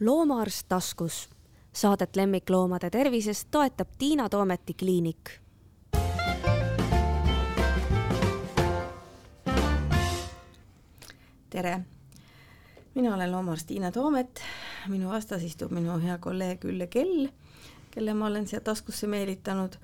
loomaarst 0.00 0.68
taskus. 0.68 1.28
Saadet 1.72 2.16
lemmikloomade 2.16 2.90
tervisest 2.90 3.48
toetab 3.50 3.88
Tiina 3.98 4.28
Toometi 4.28 4.74
kliinik. 4.74 5.30
tere, 11.50 11.80
mina 12.94 13.14
olen 13.14 13.32
loomaarst 13.32 13.66
Tiina 13.66 13.92
Toomet, 13.92 14.42
minu 14.88 15.08
vastas 15.08 15.42
istub 15.42 15.70
minu 15.72 15.96
hea 16.02 16.18
kolleeg 16.18 16.64
Ülle 16.64 16.86
Kell, 16.86 17.28
kelle 17.90 18.14
ma 18.14 18.26
olen 18.26 18.44
siia 18.46 18.60
taskusse 18.60 19.06
meelitanud 19.06 19.78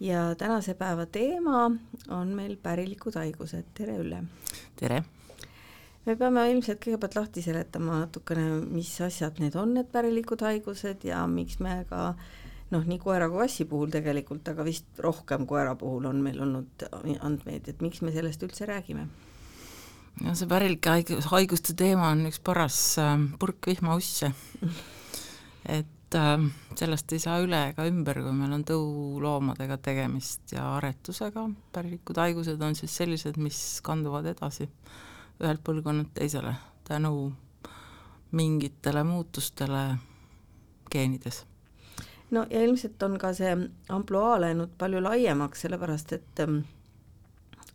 ja 0.00 0.34
tänase 0.34 0.74
päeva 0.74 1.06
teema 1.06 1.70
on 2.08 2.34
meil 2.34 2.56
pärilikud 2.56 3.14
haigused, 3.14 3.70
tere 3.74 3.96
Ülle! 4.02 4.24
tere! 4.76 5.04
Me 6.06 6.16
peame 6.18 6.44
ilmselt 6.50 6.80
kõigepealt 6.82 7.16
lahti 7.18 7.44
seletama 7.44 8.00
natukene, 8.02 8.46
mis 8.72 8.92
asjad 9.04 9.38
need 9.42 9.56
on, 9.58 9.76
need 9.76 9.90
pärilikud 9.92 10.42
haigused 10.42 11.04
ja 11.06 11.22
miks 11.30 11.60
me 11.62 11.82
ka 11.90 12.12
noh, 12.72 12.86
nii 12.88 12.98
koera 13.02 13.28
kui 13.30 13.42
kassi 13.44 13.66
puhul 13.68 13.92
tegelikult, 13.92 14.46
aga 14.48 14.64
vist 14.66 15.02
rohkem 15.04 15.46
koera 15.48 15.74
puhul 15.78 16.08
on 16.10 16.22
meil 16.24 16.40
olnud 16.42 16.86
andmeid, 17.20 17.68
et 17.68 17.84
miks 17.84 18.02
me 18.02 18.14
sellest 18.14 18.42
üldse 18.46 18.68
räägime? 18.70 19.06
no 20.20 20.34
see 20.36 20.48
pärilike 20.48 20.92
haigus, 20.92 21.28
haiguste 21.32 21.76
teema 21.78 22.10
on 22.12 22.26
üks 22.28 22.40
paras 22.44 22.78
äh, 23.00 23.14
purk 23.40 23.70
vihmausse. 23.70 24.28
Et 25.72 26.18
äh, 26.18 26.44
sellest 26.76 27.14
ei 27.14 27.22
saa 27.22 27.38
üle 27.44 27.60
ega 27.70 27.86
ümber, 27.88 28.20
kui 28.24 28.34
meil 28.36 28.52
on 28.58 28.66
tõuloomadega 28.68 29.78
tegemist 29.84 30.52
ja 30.56 30.66
aretusega, 30.76 31.46
pärilikud 31.72 32.20
haigused 32.20 32.60
on 32.60 32.76
siis 32.76 32.98
sellised, 33.00 33.40
mis 33.40 33.62
kanduvad 33.86 34.28
edasi 34.34 34.68
ühelt 35.40 35.64
põlvkonnalt 35.64 36.12
teisele 36.14 36.54
tänu 36.88 37.32
mingitele 38.32 39.04
muutustele 39.04 39.96
geenides. 40.90 41.46
no 42.30 42.46
ja 42.50 42.62
ilmselt 42.64 43.02
on 43.02 43.18
ka 43.18 43.32
see 43.36 43.56
ampluaa 43.88 44.40
läinud 44.40 44.76
palju 44.78 45.02
laiemaks, 45.02 45.60
sellepärast 45.60 46.12
et 46.12 46.40
ähm, 46.40 46.62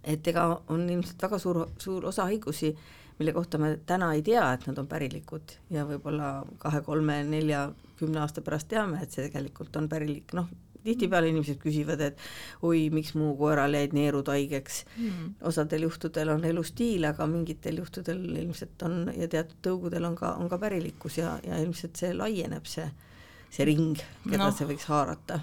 et 0.04 0.28
ega 0.28 0.46
on 0.68 0.90
ilmselt 0.90 1.22
väga 1.22 1.40
suur, 1.40 1.66
suur 1.78 2.06
osa 2.06 2.24
haigusi, 2.30 2.72
mille 3.20 3.34
kohta 3.34 3.58
me 3.58 3.74
täna 3.86 4.14
ei 4.14 4.22
tea, 4.22 4.46
et 4.54 4.68
nad 4.68 4.78
on 4.78 4.88
pärilikud 4.88 5.58
ja 5.74 5.86
võib-olla 5.90 6.32
kahe, 6.58 6.82
kolme, 6.86 7.24
nelja, 7.28 7.68
kümne 8.00 8.22
aasta 8.22 8.42
pärast 8.46 8.70
teame, 8.72 9.02
et 9.04 9.12
see 9.12 9.28
tegelikult 9.28 9.76
on 9.76 9.90
pärilik, 9.90 10.34
noh, 10.38 10.48
tihtipeale 10.88 11.32
inimesed 11.32 11.60
küsivad, 11.62 12.02
et 12.04 12.22
oi, 12.66 12.88
miks 12.94 13.14
mu 13.18 13.34
koeral 13.40 13.76
jäid 13.78 13.96
neerud 13.98 14.32
haigeks. 14.32 14.84
Mm.. 14.98 15.36
osadel 15.50 15.88
juhtudel 15.88 16.34
on 16.36 16.46
elustiil, 16.48 17.08
aga 17.10 17.28
mingitel 17.30 17.82
juhtudel 17.82 18.24
ilmselt 18.44 18.88
on 18.88 19.12
ja 19.16 19.30
teatud 19.32 19.60
tõugudel 19.66 20.08
on 20.08 20.18
ka, 20.18 20.36
on 20.42 20.52
ka 20.52 20.60
pärilikkus 20.62 21.20
ja, 21.22 21.38
ja 21.46 21.60
ilmselt 21.64 22.00
see 22.00 22.14
laieneb, 22.16 22.66
see, 22.70 22.88
see 23.54 23.68
ring, 23.68 24.00
keda 24.26 24.46
no, 24.46 24.52
see 24.56 24.70
võiks 24.70 24.88
haarata. 24.92 25.42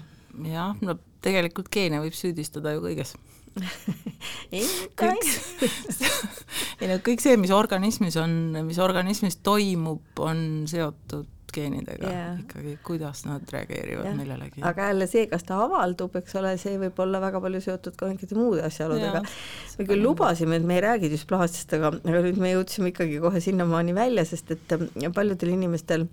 jah, 0.49 0.75
no 0.81 0.97
tegelikult 1.25 1.71
geene 1.73 2.01
võib 2.03 2.17
süüdistada 2.17 2.75
ju 2.75 2.83
kõiges. 2.85 3.15
Kõik, 4.99 5.27
ei 6.81 6.89
no 6.89 6.97
kõik 7.03 7.21
see, 7.23 7.37
mis 7.39 7.53
organismis 7.55 8.17
on, 8.19 8.33
mis 8.67 8.79
organismis 8.83 9.39
toimub, 9.43 10.03
on 10.19 10.65
seotud 10.67 11.29
geenidega 11.55 12.09
yeah. 12.09 12.33
ikkagi, 12.41 12.75
kuidas 12.85 13.23
nad 13.27 13.45
reageerivad 13.53 14.09
yeah. 14.09 14.17
millelegi. 14.17 14.63
aga 14.71 14.89
jälle 14.91 15.07
see, 15.11 15.25
kas 15.31 15.47
ta 15.47 15.61
avaldub, 15.65 16.15
eks 16.21 16.35
ole, 16.41 16.55
see 16.61 16.75
võib 16.81 16.99
olla 17.05 17.21
väga 17.23 17.41
palju 17.43 17.63
seotud 17.67 17.97
ka 17.99 18.09
mingite 18.11 18.37
muude 18.37 18.65
asjaoludega 18.67 19.21
yeah.. 19.21 19.39
me 19.79 19.87
küll 19.89 20.05
lubasime, 20.05 20.59
et 20.59 20.67
me 20.67 20.79
ei 20.79 20.85
räägi 20.87 21.13
düsplaasiast, 21.13 21.77
aga, 21.79 21.95
aga 22.03 22.27
nüüd 22.27 22.43
me 22.43 22.53
jõudsime 22.55 22.93
ikkagi 22.93 23.23
kohe 23.23 23.41
sinnamaani 23.43 23.95
välja, 23.97 24.27
sest 24.27 24.55
et 24.57 24.77
paljudel 25.15 25.55
inimestel 25.55 26.07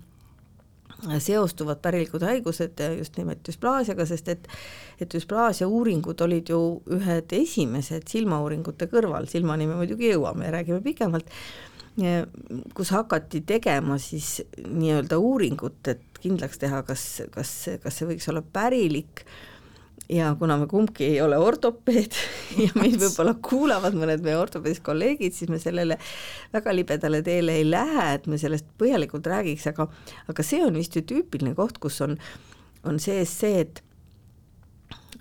seostuvad 1.19 1.81
pärilikud 1.83 2.23
haigused 2.23 2.79
just 2.97 3.17
nimelt 3.17 3.43
düsplaasiaga, 3.47 4.05
sest 4.07 4.29
et 4.31 4.47
et 5.01 5.09
düsplaasia 5.11 5.67
uuringud 5.67 6.21
olid 6.21 6.49
ju 6.49 6.59
ühed 6.95 7.33
esimesed 7.35 8.07
silmauuringute 8.07 8.87
kõrval, 8.91 9.27
silmani 9.27 9.67
me 9.67 9.75
muidugi 9.79 10.13
jõuame 10.13 10.47
ja 10.47 10.53
räägime 10.59 10.83
pikemalt 10.85 11.31
kus 12.73 12.91
hakati 12.91 13.43
tegema 13.45 13.97
siis 14.01 14.39
nii-öelda 14.65 15.17
uuringut, 15.21 15.81
et 15.87 16.21
kindlaks 16.23 16.61
teha, 16.61 16.81
kas, 16.87 17.03
kas, 17.33 17.51
kas 17.83 17.99
see 17.99 18.07
võiks 18.09 18.29
olla 18.31 18.41
pärilik. 18.41 19.25
Ja 20.11 20.33
kuna 20.35 20.57
me 20.59 20.65
kumbki 20.67 21.05
ei 21.13 21.21
ole 21.23 21.37
ortopeed 21.39 22.17
ja 22.63 22.73
meid 22.75 22.97
võib-olla 22.99 23.37
kuulavad 23.39 23.95
mõned 23.95 24.25
meie 24.25 24.35
ortopeedist 24.35 24.83
kolleegid, 24.83 25.33
siis 25.33 25.49
me 25.49 25.61
sellele 25.61 25.95
väga 26.53 26.73
libedale 26.75 27.21
teele 27.23 27.55
ei 27.61 27.69
lähe, 27.69 28.09
et 28.17 28.27
me 28.27 28.37
sellest 28.41 28.67
põhjalikult 28.81 29.29
räägiks, 29.31 29.69
aga 29.71 29.87
aga 30.33 30.45
see 30.45 30.59
on 30.65 30.75
vist 30.75 30.97
ju 30.99 31.05
tüüpiline 31.07 31.55
koht, 31.55 31.79
kus 31.81 32.01
on, 32.03 32.17
on 32.83 32.99
sees 32.99 33.31
see, 33.45 33.63
et 33.63 33.79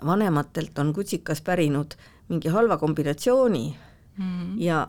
vanematelt 0.02 0.78
on 0.82 0.90
kutsikas 0.96 1.44
pärinud 1.46 1.94
mingi 2.32 2.50
halva 2.50 2.80
kombinatsiooni 2.80 3.64
mm 4.18 4.58
ja 4.60 4.82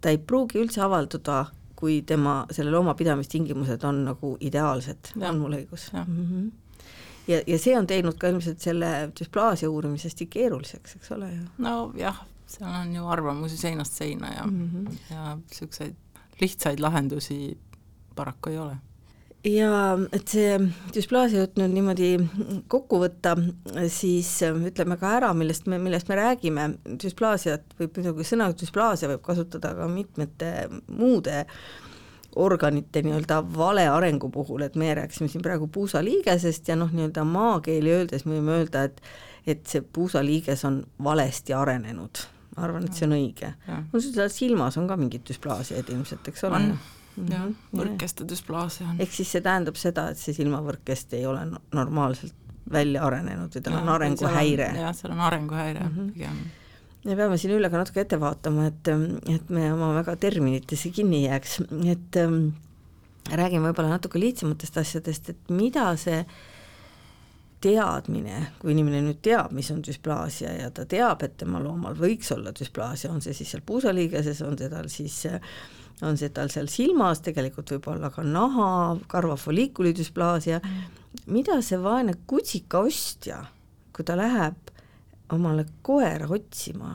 ta 0.00 0.12
ei 0.12 0.18
pruugi 0.18 0.60
üldse 0.62 0.82
avalduda, 0.84 1.44
kui 1.76 2.00
tema, 2.08 2.38
selle 2.50 2.72
looma 2.72 2.94
pidamistingimused 2.96 3.84
on 3.84 4.04
nagu 4.06 4.36
ideaalsed, 4.40 5.12
on 5.20 5.42
mul 5.42 5.58
õigus? 5.58 5.90
Mm 5.92 6.06
-hmm. 6.06 6.80
ja, 7.28 7.42
ja 7.46 7.58
see 7.58 7.76
on 7.78 7.86
teinud 7.86 8.18
ka 8.18 8.28
ilmselt 8.32 8.60
selle 8.60 9.10
düsplaasia 9.20 9.70
uurimise 9.70 10.08
hästi 10.08 10.26
keeruliseks, 10.26 10.96
eks 10.96 11.12
ole 11.12 11.30
ju? 11.32 11.42
nojah, 11.58 12.24
seal 12.46 12.80
on 12.80 12.94
ju 12.94 13.06
arvamusi 13.06 13.56
seinast 13.56 13.92
seina 13.92 14.32
ja 14.32 14.46
mm, 14.46 14.70
-hmm. 14.70 15.14
ja 15.14 15.36
niisuguseid 15.36 15.94
lihtsaid 16.40 16.80
lahendusi 16.80 17.58
paraku 18.14 18.50
ei 18.50 18.58
ole 18.58 18.76
ja 19.46 19.70
et 20.14 20.28
see 20.30 20.58
düsplaasia 20.94 21.44
jutt 21.44 21.58
nüüd 21.60 21.74
niimoodi 21.76 22.10
kokku 22.72 23.00
võtta, 23.02 23.36
siis 23.92 24.30
ütleme 24.42 24.98
ka 25.00 25.16
ära, 25.20 25.32
millest 25.36 25.68
me, 25.70 25.78
millest 25.82 26.10
me 26.10 26.18
räägime, 26.18 26.68
düsplaasiat 27.02 27.76
võib 27.80 27.98
muidugi, 28.00 28.26
sõna 28.26 28.50
düsplaasia 28.52 29.10
võib 29.14 29.24
kasutada 29.26 29.74
ka 29.78 29.88
mitmete 29.90 30.52
muude 30.88 31.44
organite 32.36 33.00
nii-öelda 33.04 33.40
vale 33.56 33.86
arengu 33.88 34.28
puhul, 34.32 34.66
et 34.66 34.74
meie 34.76 34.94
rääkisime 34.98 35.30
siin 35.32 35.44
praegu 35.44 35.70
puusaliigesest 35.72 36.68
ja 36.68 36.76
noh, 36.76 36.90
nii-öelda 36.92 37.24
maakeeli 37.24 37.94
öeldes 37.94 38.26
me 38.26 38.36
võime 38.38 38.60
öelda, 38.60 38.86
et 38.90 39.02
et 39.46 39.62
see 39.70 39.78
puusaliiges 39.78 40.64
on 40.66 40.80
valesti 41.06 41.54
arenenud. 41.54 42.18
ma 42.56 42.64
arvan, 42.66 42.84
et 42.88 42.98
see 42.98 43.06
on 43.06 43.14
õige. 43.14 43.52
no 43.92 44.00
seal 44.02 44.30
silmas 44.32 44.76
on 44.80 44.88
ka 44.90 44.96
mingit 44.98 45.24
düsplaasiaid 45.28 45.92
ilmselt, 45.94 46.28
eks 46.28 46.44
ole? 46.48 46.60
Jah, 47.16 47.46
mhm. 47.46 47.54
võrkeste 47.80 48.26
düsplaasia 48.28 48.90
on. 48.90 49.00
ehk 49.00 49.12
siis 49.12 49.32
see 49.36 49.44
tähendab 49.44 49.78
seda, 49.80 50.10
et 50.12 50.20
see 50.20 50.36
silmavõrkest 50.36 51.16
ei 51.16 51.26
ole 51.26 51.46
normaalselt 51.74 52.34
välja 52.72 53.04
arenenud 53.06 53.54
või 53.54 53.62
tal 53.62 53.80
on 53.80 53.88
arenguhäire. 53.94 54.70
jah, 54.80 54.94
seal 54.96 55.14
on 55.14 55.20
arenguhäire 55.20 55.84
mm 55.86 55.96
-hmm. 55.96 56.12
pigem 56.12 56.38
me 57.06 57.16
peame 57.16 57.38
siin 57.38 57.54
Üllega 57.54 57.78
natuke 57.78 58.02
ette 58.02 58.18
vaatama, 58.20 58.66
et, 58.66 58.88
et 59.30 59.50
me 59.54 59.72
oma 59.72 59.92
väga 60.00 60.16
terminitesse 60.16 60.90
kinni 60.90 61.24
jääks, 61.24 61.60
et 61.86 62.18
ähm, 62.22 62.50
räägime 63.30 63.70
võib-olla 63.70 63.94
natuke 63.94 64.20
lihtsamatest 64.20 64.78
asjadest, 64.82 65.30
et 65.30 65.54
mida 65.54 65.88
see 66.00 66.24
teadmine, 67.66 68.42
kui 68.60 68.74
inimene 68.74 69.00
nüüd 69.06 69.22
teab, 69.24 69.54
mis 69.56 69.70
on 69.72 69.80
düsplaasia 69.84 70.52
ja 70.58 70.70
ta 70.74 70.84
teab, 70.88 71.22
et 71.24 71.38
tema 71.40 71.60
loomal 71.62 71.96
võiks 71.98 72.30
olla 72.34 72.52
düsplaasia, 72.54 73.10
on 73.10 73.22
see 73.24 73.34
siis 73.38 73.54
seal 73.54 73.64
puusaliigeses, 73.66 74.42
on 74.46 74.58
see 74.58 74.70
tal 74.72 74.90
siis 74.92 75.22
äh, 75.30 75.40
on 76.02 76.18
see 76.20 76.30
tal 76.34 76.50
seal 76.52 76.68
silmas, 76.70 77.22
tegelikult 77.24 77.72
võib 77.76 77.90
olla 77.94 78.10
ka 78.12 78.24
naha, 78.26 78.96
karvafollikulidüsplaasia 79.10 80.60
mm., 80.60 81.04
mida 81.32 81.60
see 81.64 81.78
vaene 81.80 82.16
kutsikaostja, 82.28 83.40
kui 83.96 84.04
ta 84.04 84.16
läheb 84.18 84.72
omale 85.32 85.64
koera 85.86 86.28
otsima, 86.30 86.92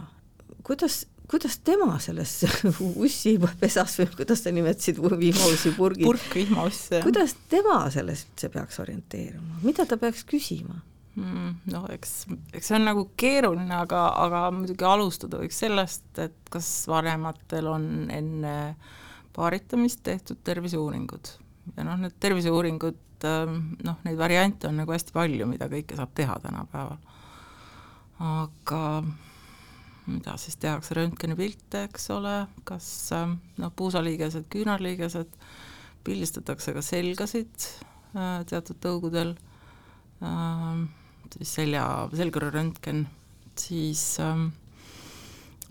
kuidas, 0.64 1.02
kuidas 1.32 1.58
tema 1.66 1.98
selles 2.04 2.38
ussipesas 3.06 3.98
või 4.00 4.12
kuidas 4.22 4.46
sa 4.46 4.54
nimetasid, 4.54 5.02
vihmaussi 5.26 5.74
purgis 5.78 6.08
purk 6.08 6.38
vihmauss, 6.38 6.94
kuidas 7.02 7.36
tema 7.52 7.84
selles 7.94 8.28
üldse 8.30 8.52
peaks 8.54 8.80
orienteeruma, 8.84 9.60
mida 9.66 9.88
ta 9.90 9.98
peaks 10.02 10.24
küsima? 10.30 10.84
Mm,? 11.16 11.54
noh, 11.74 11.86
eks, 11.94 12.16
eks 12.54 12.72
see 12.72 12.78
on 12.78 12.88
nagu 12.88 13.06
keeruline, 13.20 13.72
aga, 13.76 14.08
aga 14.26 14.44
muidugi 14.56 14.88
alustada 14.88 15.42
võiks 15.42 15.62
sellest, 15.64 16.08
et 16.22 16.52
kas 16.54 16.70
vanematel 16.92 17.70
on 17.72 17.88
enne 18.14 18.56
paaritamist 19.36 20.04
tehtud 20.04 20.42
terviseuuringud. 20.44 21.34
ja 21.78 21.88
noh, 21.88 22.00
need 22.02 22.16
terviseuuringud, 22.20 23.02
ähm, 23.28 23.58
noh, 23.86 24.00
neid 24.08 24.20
variante 24.20 24.70
on 24.70 24.80
nagu 24.82 24.96
hästi 24.96 25.16
palju, 25.16 25.48
mida 25.50 25.70
kõike 25.72 26.00
saab 26.00 26.16
teha 26.18 26.40
tänapäeval. 26.44 26.98
aga 28.22 28.82
mida 30.12 30.36
siis 30.42 30.58
tehakse, 30.62 30.96
röntgenipilte, 30.98 31.86
eks 31.88 32.10
ole, 32.16 32.36
kas 32.68 32.88
ähm, 33.16 33.38
noh, 33.62 33.72
puusaliigesed, 33.78 34.48
küünarliigesed, 34.52 35.38
pildistatakse 36.06 36.74
ka 36.76 36.84
selgasid 36.86 37.68
äh, 38.18 38.42
teatud 38.50 38.80
tõugudel 38.82 39.36
äh,, 39.36 40.71
selja, 41.42 41.86
selgrööröntgen, 42.16 43.06
siis 43.60 44.20
ähm, 44.20 44.48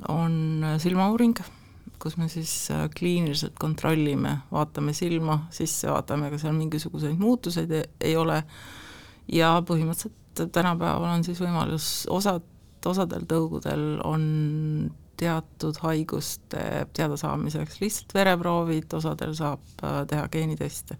on 0.08 0.64
silmauuring, 0.80 1.36
kus 2.00 2.16
me 2.16 2.28
siis 2.32 2.52
äh, 2.72 2.86
kliiniliselt 2.96 3.58
kontrollime, 3.60 4.38
vaatame 4.52 4.94
silma 4.96 5.42
sisse, 5.54 5.90
vaatame, 5.92 6.30
kas 6.32 6.46
seal 6.46 6.56
mingisuguseid 6.56 7.18
muutuseid 7.20 7.74
ei, 7.76 7.84
ei 8.10 8.16
ole. 8.16 8.40
Ja 9.30 9.58
põhimõtteliselt 9.66 10.50
tänapäeval 10.54 11.12
on 11.12 11.24
siis 11.26 11.38
võimalus, 11.42 11.90
osad, 12.10 12.46
osadel 12.86 13.26
tõugudel 13.28 14.00
on 14.08 14.24
teatud 15.20 15.76
haiguste 15.84 16.86
teadasaamiseks 16.96 17.80
lihtsalt 17.82 18.14
vereproovid, 18.16 18.88
osadel 18.96 19.36
saab 19.36 19.84
äh, 19.84 20.02
teha 20.08 20.28
geeniteste 20.32 20.96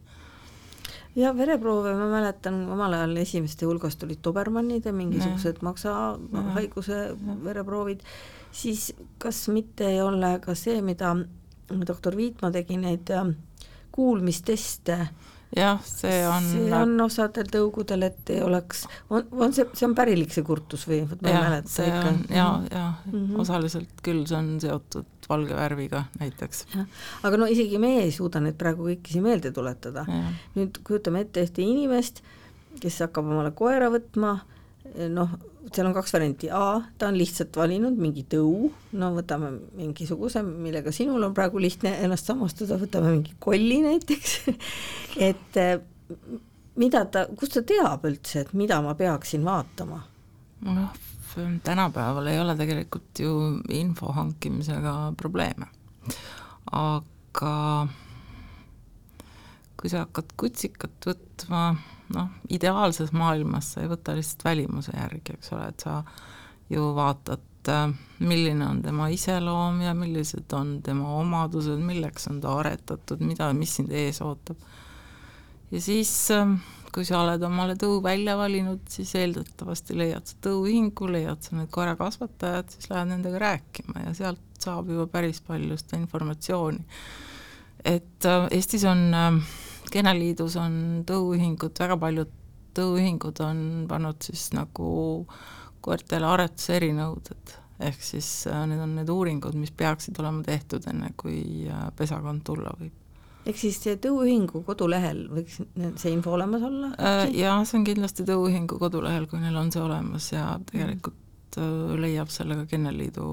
ja 1.17 1.33
vereproove 1.37 1.95
ma 1.99 2.07
mäletan, 2.11 2.62
omal 2.71 2.95
ajal 2.99 3.17
esimeste 3.23 3.67
hulgas 3.67 3.97
tulid 3.99 4.23
Dobermannid 4.25 4.87
ja 4.87 4.93
mingisugused 4.95 5.62
maksahaiguse 5.67 7.01
vereproovid, 7.45 8.05
siis 8.53 8.93
kas 9.19 9.49
mitte 9.49 9.89
ei 9.91 10.01
ole 10.03 10.37
ka 10.45 10.55
see, 10.55 10.81
mida 10.83 11.15
doktor 11.87 12.17
Viitma 12.17 12.51
tegi, 12.55 12.79
neid 12.81 13.11
äh, 13.15 13.33
kuulmisteste 13.93 14.99
jah, 15.56 15.81
see 15.85 16.20
on 16.29 16.47
see 16.47 16.75
on 16.76 16.94
osadel 17.05 17.49
tõugudel, 17.50 18.05
et 18.06 18.32
ei 18.35 18.43
oleks, 18.44 18.85
on, 19.11 19.26
on 19.44 19.55
see, 19.55 19.67
see 19.75 19.87
on 19.88 19.97
pärilik, 19.99 20.31
see 20.35 20.47
kurtus 20.47 20.87
või? 20.88 21.02
jah, 21.26 21.56
see 21.67 21.88
ikka. 21.88 22.12
on 22.12 22.20
ja, 22.29 22.47
ja 22.70 22.85
mm 22.91 23.12
-hmm. 23.12 23.41
osaliselt 23.44 24.05
küll, 24.06 24.23
see 24.31 24.38
on 24.38 24.52
seotud 24.62 25.29
valge 25.31 25.56
värviga 25.56 26.05
näiteks. 26.20 26.67
aga 27.23 27.37
no 27.37 27.47
isegi 27.50 27.79
meie 27.82 28.05
ei 28.06 28.12
suuda 28.14 28.41
neid 28.41 28.58
praegu 28.61 28.87
kõiki 28.88 29.17
siin 29.17 29.26
meelde 29.26 29.52
tuletada. 29.52 30.06
nüüd 30.55 30.82
kujutame 30.87 31.26
ette 31.26 31.44
ühte 31.47 31.62
inimest, 31.62 32.23
kes 32.81 33.00
hakkab 33.06 33.26
omale 33.26 33.50
koera 33.50 33.91
võtma, 33.91 34.38
noh, 35.08 35.38
seal 35.69 35.89
on 35.89 35.95
kaks 35.95 36.15
varianti, 36.15 36.49
A, 36.53 36.81
ta 36.99 37.11
on 37.11 37.19
lihtsalt 37.19 37.57
valinud 37.61 37.99
mingi 38.01 38.25
tõu, 38.31 38.71
no 38.99 39.11
võtame 39.17 39.53
mingisuguse, 39.79 40.43
millega 40.43 40.93
sinul 40.95 41.23
on 41.27 41.35
praegu 41.37 41.61
lihtne 41.62 41.93
ennast 42.05 42.31
samastada, 42.31 42.79
võtame 42.81 43.12
mingi 43.15 43.37
kolli 43.43 43.81
näiteks. 43.85 44.37
Et 45.29 45.61
eh, 45.61 45.77
mida 46.81 47.05
ta, 47.12 47.27
kust 47.37 47.59
ta 47.59 47.65
teab 47.67 48.07
üldse, 48.09 48.45
et 48.45 48.53
mida 48.57 48.81
ma 48.85 48.97
peaksin 48.99 49.45
vaatama? 49.47 50.03
noh, 50.61 50.97
tänapäeval 51.65 52.27
ei 52.29 52.41
ole 52.41 52.53
tegelikult 52.59 53.21
ju 53.23 53.31
info 53.73 54.11
hankimisega 54.12 55.15
probleeme, 55.17 55.71
aga 56.77 57.55
kui 59.81 59.89
sa 59.89 60.05
hakkad 60.05 60.35
kutsikat 60.37 61.09
võtma 61.09 61.62
noh, 62.15 62.33
ideaalses 62.53 63.12
maailmas 63.17 63.75
sa 63.75 63.85
ei 63.85 63.91
võta 63.91 64.17
lihtsalt 64.17 64.45
välimuse 64.47 64.95
järgi, 64.97 65.37
eks 65.37 65.53
ole, 65.55 65.69
et 65.71 65.87
sa 65.87 66.01
ju 66.71 66.91
vaatad, 66.97 67.47
äh, 67.69 67.87
milline 68.19 68.67
on 68.67 68.83
tema 68.83 69.09
iseloom 69.12 69.81
ja 69.85 69.95
millised 69.95 70.53
on 70.57 70.79
tema 70.87 71.15
omadused, 71.21 71.81
milleks 71.85 72.29
on 72.31 72.41
ta 72.43 72.57
aretatud, 72.62 73.23
mida, 73.27 73.53
mis 73.57 73.79
sind 73.81 73.93
ees 73.93 74.21
ootab. 74.25 74.59
ja 75.71 75.81
siis, 75.81 76.12
äh, 76.35 76.55
kui 76.95 77.07
sa 77.07 77.21
oled 77.23 77.43
omale 77.47 77.77
tõu 77.79 78.01
välja 78.03 78.37
valinud, 78.39 78.83
siis 78.91 79.15
eeldatavasti 79.19 79.99
leiad 79.99 80.27
sa 80.27 80.39
tõuühingu, 80.47 81.11
leiad 81.11 81.43
sa 81.43 81.57
need 81.57 81.71
koerakasvatajad, 81.75 82.71
siis 82.75 82.91
lähed 82.91 83.12
nendega 83.12 83.39
rääkima 83.39 84.07
ja 84.07 84.15
sealt 84.15 84.47
saab 84.61 84.91
juba 84.91 85.07
päris 85.11 85.41
palju 85.47 85.79
seda 85.79 86.01
informatsiooni. 86.01 86.85
et 87.85 88.27
äh, 88.27 88.49
Eestis 88.51 88.85
on 88.85 89.15
äh, 89.15 89.43
Kenneliidus 89.91 90.57
on 90.61 90.75
tõuühingud, 91.09 91.75
väga 91.79 91.97
paljud 92.01 92.37
tõuühingud 92.77 93.41
on 93.45 93.63
pannud 93.91 94.23
siis 94.23 94.51
nagu 94.55 94.91
koertele 95.85 96.29
aretuse 96.29 96.77
erinõuded, 96.79 97.55
ehk 97.89 98.03
siis 98.05 98.29
äh, 98.51 98.65
need 98.69 98.83
on 98.85 98.97
need 98.99 99.11
uuringud, 99.13 99.57
mis 99.59 99.73
peaksid 99.73 100.19
olema 100.21 100.45
tehtud, 100.47 100.85
enne 100.91 101.13
kui 101.21 101.69
äh, 101.69 101.89
pesakond 101.97 102.45
tulla 102.47 102.75
võib. 102.79 102.93
ehk 103.49 103.59
siis 103.59 103.81
tõuühingu 104.05 104.63
kodulehel 104.67 105.25
võiks 105.33 105.63
see 106.03 106.13
info 106.13 106.37
olemas 106.37 106.67
olla? 106.69 106.93
Äh, 106.99 107.25
jah, 107.41 107.63
see 107.65 107.81
on 107.81 107.89
kindlasti 107.89 108.29
tõuühingu 108.29 108.79
kodulehel, 108.83 109.27
kui 109.31 109.41
neil 109.43 109.57
on 109.57 109.73
see 109.73 109.83
olemas 109.83 110.31
ja 110.35 110.53
tegelikult 110.71 111.17
leiab 111.99 112.29
selle 112.31 112.55
ka 112.61 112.69
Kenneliidu 112.71 113.25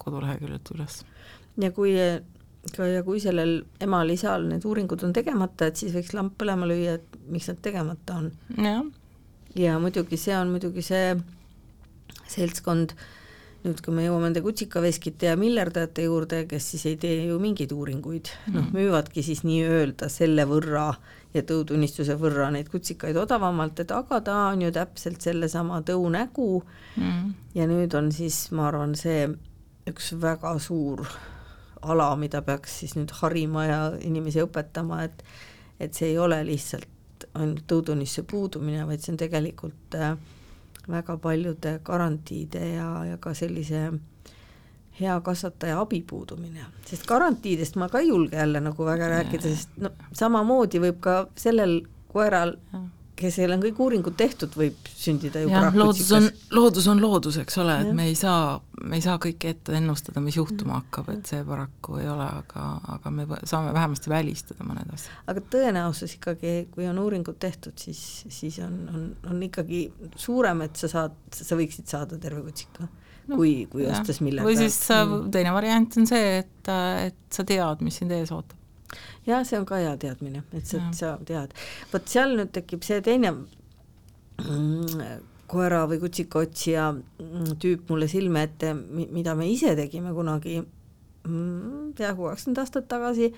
koduleheküljelt 0.00 0.70
üles. 0.72 1.02
ja 1.60 1.68
kui 1.76 1.92
ja 2.78 3.02
kui 3.06 3.20
sellel 3.22 3.58
emal-isal 3.80 4.46
need 4.50 4.64
uuringud 4.66 5.02
on 5.06 5.14
tegemata, 5.16 5.70
et 5.70 5.80
siis 5.80 5.94
võiks 5.94 6.14
lamp 6.16 6.36
põlema 6.40 6.68
lüüa, 6.68 6.96
et 7.00 7.18
miks 7.32 7.50
nad 7.52 7.60
tegemata 7.62 8.20
on. 8.22 8.30
ja 9.56 9.78
muidugi 9.82 10.18
see 10.20 10.36
on 10.36 10.52
muidugi 10.54 10.84
see 10.84 11.14
seltskond, 12.30 12.94
nüüd 13.66 13.80
kui 13.82 13.94
me 13.94 14.04
jõuame 14.04 14.28
nende 14.28 14.42
kutsikaveskite 14.44 15.30
ja 15.30 15.36
millerdajate 15.38 16.06
juurde, 16.06 16.42
kes 16.50 16.72
siis 16.72 16.86
ei 16.90 16.98
tee 17.02 17.26
ju 17.30 17.38
mingeid 17.42 17.72
uuringuid 17.74 18.30
noh, 18.54 18.68
müüvadki 18.74 19.24
siis 19.26 19.42
nii-öelda 19.46 20.10
selle 20.12 20.46
võrra 20.46 20.90
ja 21.34 21.42
tõutunnistuse 21.46 22.16
võrra 22.20 22.50
neid 22.54 22.70
kutsikaid 22.72 23.16
odavamalt, 23.20 23.80
et 23.82 23.94
aga 23.94 24.20
ta 24.24 24.36
on 24.52 24.66
ju 24.66 24.72
täpselt 24.74 25.24
sellesama 25.24 25.82
tõu 25.86 26.08
nägu 26.12 26.50
mm. 26.96 27.32
ja 27.58 27.66
nüüd 27.70 27.94
on 27.98 28.12
siis, 28.14 28.46
ma 28.54 28.68
arvan, 28.70 28.94
see 28.98 29.26
üks 29.90 30.14
väga 30.22 30.56
suur 30.62 31.06
ala, 31.82 32.10
mida 32.16 32.42
peaks 32.42 32.80
siis 32.80 32.96
nüüd 32.96 33.12
harima 33.20 33.66
ja 33.66 33.80
inimesi 34.00 34.42
õpetama, 34.44 35.04
et 35.04 35.24
et 35.80 35.92
see 35.94 36.14
ei 36.14 36.18
ole 36.18 36.38
lihtsalt 36.46 37.26
ainult 37.36 37.66
tõudunisse 37.68 38.22
puudumine, 38.24 38.86
vaid 38.88 39.02
see 39.04 39.12
on 39.12 39.18
tegelikult 39.20 39.96
äh, 39.98 40.14
väga 40.88 41.18
paljude 41.20 41.78
garantiide 41.84 42.62
ja, 42.76 42.88
ja 43.04 43.18
ka 43.20 43.34
sellise 43.36 43.90
hea 44.96 45.16
kasvataja 45.20 45.80
abi 45.82 46.00
puudumine, 46.00 46.64
sest 46.88 47.04
garantiidest 47.08 47.76
ma 47.76 47.90
ka 47.92 48.00
ei 48.00 48.08
julge 48.08 48.36
jälle 48.40 48.60
nagu 48.64 48.84
väga 48.88 49.10
rääkida, 49.12 49.52
sest 49.52 49.76
no 49.76 49.92
samamoodi 50.16 50.80
võib 50.80 51.00
ka 51.04 51.18
sellel 51.36 51.82
koeral 52.12 52.56
ja 52.72 52.80
kesel 53.16 53.54
on 53.54 53.62
kõik 53.62 53.78
uuringud 53.80 54.16
tehtud, 54.18 54.52
võib 54.58 54.88
sündida 54.90 55.40
ju 55.42 55.50
jah, 55.50 55.68
loodus 55.76 56.10
on, 56.16 56.26
loodus 56.54 56.88
on 56.92 57.00
loodus, 57.00 57.38
eks 57.40 57.58
ole, 57.62 57.76
et 57.84 57.92
me 57.96 58.08
ei 58.10 58.16
saa, 58.18 58.58
me 58.82 58.98
ei 58.98 59.04
saa 59.04 59.16
kõike 59.22 59.54
ette 59.54 59.76
ennustada, 59.78 60.20
mis 60.24 60.36
juhtuma 60.36 60.80
hakkab, 60.80 61.08
et 61.14 61.30
see 61.30 61.40
paraku 61.46 62.00
ei 62.02 62.10
ole, 62.12 62.26
aga, 62.42 62.66
aga 62.96 63.14
me 63.14 63.26
saame 63.42 63.72
vähemasti 63.76 64.12
välistada 64.12 64.66
mõned 64.68 64.92
asjad. 64.94 65.16
aga 65.32 65.44
tõenäosus 65.54 66.18
ikkagi, 66.18 66.54
kui 66.74 66.88
on 66.90 67.00
uuringud 67.02 67.40
tehtud, 67.42 67.76
siis, 67.80 68.02
siis 68.32 68.60
on, 68.64 68.76
on, 68.92 69.08
on 69.32 69.42
ikkagi 69.48 69.86
suurem, 70.16 70.66
et 70.68 70.76
sa 70.76 70.92
saad, 70.92 71.16
sa 71.32 71.58
võiksid 71.58 71.88
saada 71.92 72.20
terve 72.20 72.44
kutsika 72.46 72.84
no, 72.84 73.38
kui, 73.38 73.64
kui 73.72 73.88
ostes 73.88 74.20
millega. 74.24 74.46
või 74.46 74.60
siis 74.60 74.78
mm. 74.92 75.32
teine 75.34 75.56
variant 75.56 75.98
on 76.00 76.08
see, 76.12 76.38
et, 76.44 76.72
et 77.08 77.20
sa 77.32 77.48
tead, 77.48 77.84
mis 77.86 78.02
sind 78.02 78.12
ees 78.16 78.34
ootab 78.34 78.60
jah, 79.26 79.44
see 79.44 79.58
on 79.58 79.66
ka 79.68 79.80
hea 79.82 79.94
teadmine, 80.00 80.42
et 80.56 80.66
sa, 80.66 80.82
sa 80.96 81.14
tead. 81.26 81.54
vot 81.92 82.08
seal 82.08 82.36
nüüd 82.38 82.52
tekib 82.54 82.84
see 82.86 83.00
teine 83.04 83.32
mm, 83.34 85.02
koera 85.50 85.84
või 85.90 86.00
kutsikaotsija 86.02 86.88
mm, 86.94 87.56
tüüp 87.62 87.90
mulle 87.90 88.08
silme 88.10 88.46
ette, 88.46 88.74
mida 88.74 89.34
me 89.38 89.48
ise 89.50 89.74
tegime 89.78 90.14
kunagi 90.16 90.60
mm, 90.60 91.92
peaaegu 91.98 92.30
kakskümmend 92.30 92.62
aastat 92.62 92.88
tagasi, 92.90 93.32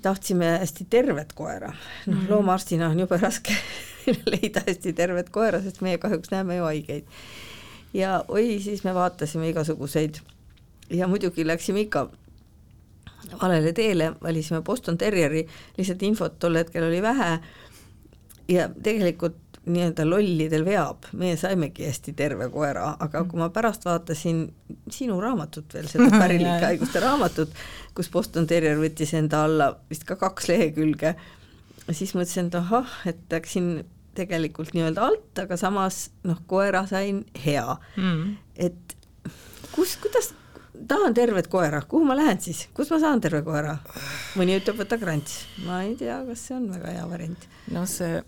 tahtsime 0.00 0.54
hästi 0.62 0.86
tervet 0.88 1.32
koera, 1.36 1.74
noh 2.06 2.16
-hmm. 2.16 2.28
loomaarstina 2.30 2.88
on 2.88 3.00
jube 3.00 3.18
raske 3.20 3.56
leida 4.32 4.62
hästi 4.66 4.92
tervet 4.96 5.28
koera, 5.30 5.60
sest 5.62 5.80
meie 5.84 5.98
kahjuks 5.98 6.30
näeme 6.30 6.56
ju 6.56 6.64
haigeid. 6.64 7.04
ja 7.94 8.24
oi, 8.28 8.60
siis 8.62 8.84
me 8.84 8.94
vaatasime 8.94 9.48
igasuguseid 9.48 10.20
ja 10.90 11.08
muidugi 11.08 11.46
läksime 11.46 11.80
ikka 11.80 12.08
valele 13.42 13.72
teele, 13.76 14.12
valisime 14.22 14.62
Boston 14.66 14.98
Terrieri, 14.98 15.44
lihtsalt 15.78 16.02
infot 16.08 16.38
tol 16.38 16.58
hetkel 16.60 16.88
oli 16.88 17.02
vähe. 17.02 17.36
Ja 18.50 18.66
tegelikult 18.82 19.50
nii-öelda 19.70 20.06
lollidel 20.08 20.64
veab, 20.64 21.04
meie 21.20 21.36
saimegi 21.38 21.84
hästi 21.84 22.14
terve 22.16 22.48
koera, 22.52 22.94
aga 23.04 23.22
kui 23.28 23.38
ma 23.38 23.50
pärast 23.52 23.84
vaatasin 23.84 24.46
sinu 24.90 25.18
raamatut 25.20 25.74
veel, 25.76 25.88
seda 25.90 26.08
pärilike 26.22 26.64
haiguste 26.64 27.02
raamatut, 27.04 27.52
kus 27.94 28.08
Boston 28.12 28.48
Terrier 28.50 28.80
võttis 28.80 29.12
enda 29.18 29.44
alla 29.46 29.70
vist 29.90 30.06
ka 30.08 30.16
kaks 30.20 30.48
lehekülge, 30.50 31.14
siis 31.92 32.14
mõtlesin, 32.16 32.48
et 32.48 32.58
ahah, 32.60 32.96
et 33.10 33.20
läksin 33.30 33.72
tegelikult 34.16 34.72
nii-öelda 34.74 35.04
alt, 35.10 35.30
aga 35.44 35.58
samas 35.60 36.08
noh, 36.26 36.40
koera 36.50 36.86
sain 36.90 37.22
hea. 37.44 37.76
Mm.. 38.00 38.36
et 38.56 38.96
kus, 39.74 39.94
kuidas 40.02 40.32
tahan 40.88 41.14
tervet 41.14 41.48
koera, 41.50 41.82
kuhu 41.88 42.04
ma 42.08 42.16
lähen 42.18 42.40
siis, 42.42 42.66
kus 42.74 42.90
ma 42.92 43.00
saan 43.02 43.20
terve 43.22 43.42
koera? 43.46 43.76
mõni 44.38 44.58
ütleb, 44.60 44.78
võta 44.80 44.98
krants, 45.00 45.42
ma 45.66 45.82
ei 45.86 45.96
tea, 45.98 46.20
kas 46.28 46.44
see 46.48 46.56
on 46.56 46.68
väga 46.72 46.94
hea 46.96 47.06
variant. 47.10 47.48
noh, 47.74 47.88
see 47.90 48.20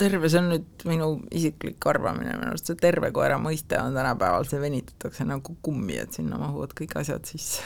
terve, 0.00 0.30
see 0.32 0.40
on 0.40 0.50
nüüd 0.54 0.86
minu 0.88 1.10
isiklik 1.36 1.86
arvamine, 1.92 2.34
minu 2.38 2.54
arust 2.54 2.70
see 2.70 2.80
terve 2.80 3.12
koera 3.16 3.38
mõiste 3.42 3.78
on 3.82 3.96
tänapäeval, 3.96 4.48
see 4.48 4.62
venitatakse 4.62 5.26
nagu 5.28 5.56
kummi, 5.62 5.98
et 6.00 6.16
sinna 6.16 6.40
mahuvad 6.40 6.74
kõik 6.78 6.96
asjad 7.02 7.28
sisse. 7.28 7.64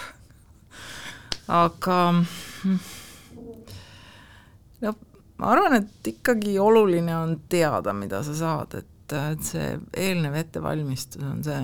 aga 1.65 1.99
no 4.85 4.95
ma 5.39 5.53
arvan, 5.53 5.79
et 5.81 6.13
ikkagi 6.15 6.59
oluline 6.63 7.17
on 7.17 7.39
teada, 7.51 7.95
mida 7.97 8.23
sa 8.27 8.37
saad, 8.39 8.79
et, 8.83 9.17
et 9.19 9.43
see 9.47 9.75
eelnev 10.07 10.39
ettevalmistus 10.43 11.23
on 11.23 11.43
see 11.47 11.61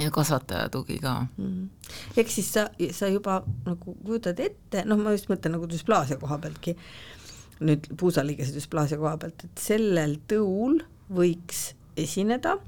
ja 0.00 0.10
kasvataja 0.10 0.68
tugi 0.68 0.98
ka 0.98 1.26
mm. 1.36 1.44
-hmm. 1.44 1.68
ehk 2.16 2.30
siis 2.30 2.52
sa, 2.52 2.68
sa 2.92 3.08
juba 3.08 3.42
nagu 3.66 3.96
kujutad 4.04 4.40
ette, 4.40 4.84
noh, 4.84 4.98
ma 4.98 5.14
just 5.14 5.28
mõtlen 5.30 5.56
nagu 5.56 5.68
düsplaasia 5.70 6.16
koha 6.16 6.38
pealtki, 6.38 6.76
nüüd 7.60 7.88
puusaliigese 8.00 8.54
düsplaasia 8.54 8.98
koha 8.98 9.16
pealt, 9.16 9.44
et 9.44 9.64
sellel 9.68 10.18
tõul 10.28 10.80
võiks 11.10 11.74
esineda 11.96 12.58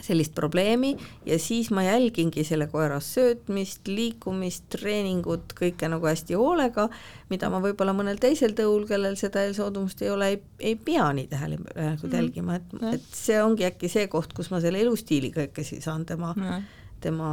sellist 0.00 0.34
probleemi 0.34 0.96
ja 1.26 1.38
siis 1.38 1.70
ma 1.70 1.82
jälgingi 1.84 2.44
selle 2.44 2.66
koera 2.72 3.00
söötmist, 3.00 3.88
liikumist, 3.88 4.64
treeningut, 4.72 5.52
kõike 5.58 5.88
nagu 5.92 6.06
hästi 6.08 6.36
hoolega, 6.38 6.88
mida 7.30 7.50
ma 7.52 7.60
võib-olla 7.62 7.94
mõnel 7.96 8.20
teisel 8.22 8.56
tõul, 8.58 8.86
kellel 8.88 9.18
seda 9.20 9.44
eelsoodumust 9.46 10.02
ei 10.02 10.10
ole, 10.12 10.30
ei, 10.34 10.38
ei 10.72 10.76
pea 10.76 11.10
nii 11.16 11.26
tähelepanelikult 11.30 12.12
mm. 12.12 12.18
jälgima, 12.18 12.58
et, 12.60 12.78
et 12.94 13.10
see 13.16 13.42
ongi 13.42 13.66
äkki 13.68 13.90
see 13.92 14.08
koht, 14.12 14.32
kus 14.36 14.50
ma 14.54 14.62
selle 14.64 14.80
elustiili 14.82 15.32
kõikesi 15.34 15.82
saan 15.84 16.06
tema 16.08 16.32
mm., 16.36 16.70
tema 17.02 17.28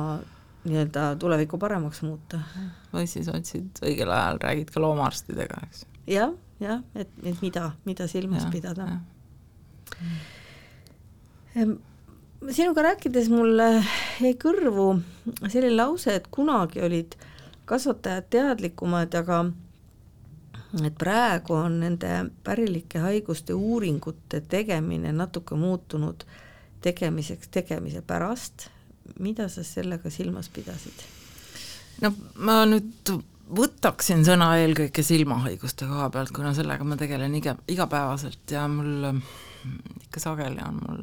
nii-öelda 0.66 1.13
tulevikku 1.22 1.58
paremaks 1.62 2.01
muuta. 2.04 2.42
või 2.92 3.06
siis 3.08 3.30
otsid 3.32 3.80
õigel 3.86 4.12
ajal, 4.12 4.42
räägid 4.44 4.74
ka 4.74 4.82
loomaarstidega, 4.84 5.62
eks 5.70 5.86
ja,. 6.10 6.25
jah, 6.25 6.34
jah, 6.60 6.82
et, 6.96 7.13
et 7.24 7.46
mida, 7.46 7.72
mida 7.86 8.10
silmas 8.12 8.44
ja, 8.44 8.51
pidada. 8.51 8.89
Mm 10.00 10.18
sinuga 12.48 12.84
rääkides 12.84 13.29
mulle 13.29 13.69
jäi 14.22 14.36
kõrvu 14.39 14.91
selline 15.48 15.75
lause, 15.75 16.15
et 16.15 16.27
kunagi 16.31 16.81
olid 16.86 17.15
kasvatajad 17.69 18.29
teadlikumad, 18.34 19.13
aga 19.15 19.43
et 20.86 20.96
praegu 21.01 21.58
on 21.58 21.79
nende 21.84 22.12
pärilike 22.46 23.01
haiguste 23.03 23.53
uuringute 23.53 24.41
tegemine 24.41 25.12
natuke 25.13 25.55
muutunud 25.55 26.25
tegemiseks 26.81 27.50
tegemise 27.51 28.01
pärast. 28.01 28.69
mida 29.19 29.50
sa 29.50 29.63
sellega 29.63 30.10
silmas 30.10 30.50
pidasid? 30.50 31.05
no 32.01 32.13
ma 32.36 32.62
nüüd 32.69 33.12
võtaksin 33.50 34.22
sõna 34.25 34.51
eelkõige 34.62 35.03
silmahaiguste 35.03 35.88
koha 35.89 36.10
pealt, 36.13 36.31
kuna 36.31 36.53
sellega 36.53 36.86
ma 36.86 36.96
tegelen 36.96 37.36
iga, 37.36 37.55
igapäevaselt 37.67 38.51
ja 38.51 38.67
mul 38.69 39.22
ikka 40.05 40.22
sageli 40.22 40.62
on 40.65 40.77
mul 40.86 41.01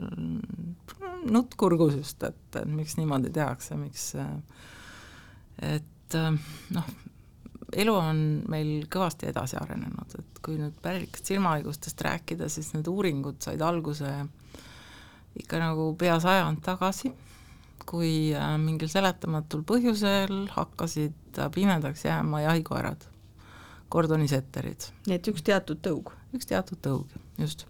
nutt 1.30 1.56
kurgus 1.58 1.96
just, 1.98 2.22
et, 2.26 2.60
miks 2.70 2.96
niimoodi 3.00 3.32
tehakse, 3.34 3.76
miks 3.80 4.12
et 5.66 6.16
noh, 6.76 6.88
elu 7.74 7.94
on 7.94 8.22
meil 8.50 8.86
kõvasti 8.92 9.30
edasi 9.30 9.58
arenenud, 9.58 10.16
et 10.18 10.40
kui 10.44 10.58
nüüd 10.60 10.76
pärilikest 10.82 11.32
silmahaigustest 11.32 12.02
rääkida, 12.06 12.48
siis 12.52 12.72
need 12.74 12.88
uuringud 12.90 13.40
said 13.42 13.62
alguse 13.64 14.12
ikka 15.36 15.60
nagu 15.60 15.90
pea 15.98 16.16
sajand 16.22 16.62
tagasi, 16.64 17.12
kui 17.86 18.32
äh, 18.34 18.54
mingil 18.60 18.90
seletamatul 18.90 19.62
põhjusel 19.66 20.46
hakkasid 20.54 21.40
pimedaks 21.54 22.06
jääma 22.06 22.42
jahikoerad, 22.46 23.04
kordonisetterid. 23.92 24.90
nii 25.06 25.18
et 25.18 25.30
üks 25.30 25.44
teatud 25.46 25.82
tõug? 25.84 26.14
üks 26.36 26.48
teatud 26.48 26.80
tõug, 26.84 27.12
just 27.40 27.66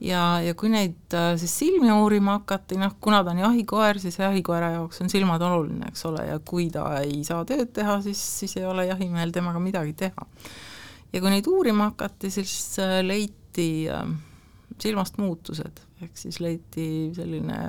ja, 0.00 0.22
ja 0.44 0.54
kui 0.58 0.70
neid 0.72 1.14
äh, 1.16 1.34
siis 1.40 1.52
silmi 1.62 1.90
uurima 1.92 2.38
hakati, 2.38 2.78
noh, 2.80 2.96
kuna 3.02 3.22
ta 3.24 3.34
on 3.34 3.42
jahikoer, 3.44 4.00
siis 4.02 4.18
jahikoera 4.20 4.72
jaoks 4.76 5.02
on 5.04 5.12
silmad 5.12 5.42
oluline, 5.44 5.90
eks 5.90 6.06
ole, 6.08 6.24
ja 6.30 6.38
kui 6.44 6.70
ta 6.72 6.86
ei 7.02 7.22
saa 7.26 7.44
tööd 7.48 7.72
teha, 7.76 8.00
siis, 8.04 8.22
siis 8.42 8.56
ei 8.60 8.66
ole 8.68 8.86
jahimehel 8.88 9.34
temaga 9.34 9.62
midagi 9.62 9.94
teha. 10.06 10.26
ja 11.12 11.20
kui 11.20 11.32
neid 11.32 11.48
uurima 11.50 11.90
hakati, 11.92 12.32
siis 12.32 12.54
äh, 12.82 13.00
leiti 13.04 13.70
äh, 13.92 14.08
silmast 14.80 15.20
muutused, 15.20 15.84
ehk 16.00 16.16
siis 16.16 16.40
leiti 16.40 16.88
selline 17.16 17.60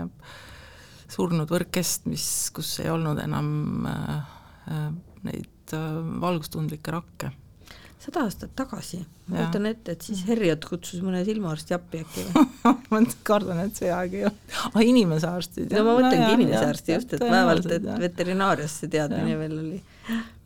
surnud 1.12 1.50
võrkkest, 1.52 2.08
mis, 2.08 2.26
kus 2.56 2.78
ei 2.84 2.92
olnud 2.92 3.20
enam 3.20 3.88
äh, 3.90 4.36
äh, 4.72 4.90
neid 5.28 5.76
äh, 5.76 6.02
valgustundlikke 6.24 6.96
rakke 6.96 7.34
sada 8.02 8.24
aastat 8.26 8.54
tagasi, 8.58 9.00
ma 9.28 9.36
kujutan 9.38 9.68
ette, 9.70 9.94
et 9.94 10.06
siis 10.06 10.24
Herriot 10.26 10.66
kutsus 10.66 11.04
mõne 11.06 11.22
silmaarsti 11.26 11.76
appi 11.78 12.02
äkki 12.02 12.26
või? 12.26 12.46
Ma 12.92 13.02
kardan, 13.28 13.62
et 13.64 13.78
see 13.78 13.92
aeg 13.94 14.16
ei 14.18 14.26
ole, 14.28 14.34
ah 14.72 14.84
inimese 14.84 15.30
arstid. 15.30 15.72
no 15.72 15.84
ma 15.86 15.94
mõtlengi 16.00 16.26
no, 16.26 16.34
inimese 16.40 16.64
arsti 16.66 16.96
just, 16.96 17.14
et 17.16 17.24
vaevalt, 17.24 17.70
et 17.78 17.88
veterinaarias 18.02 18.80
see 18.82 18.92
teadmine 18.92 19.38
veel 19.40 19.56
oli. 19.60 19.80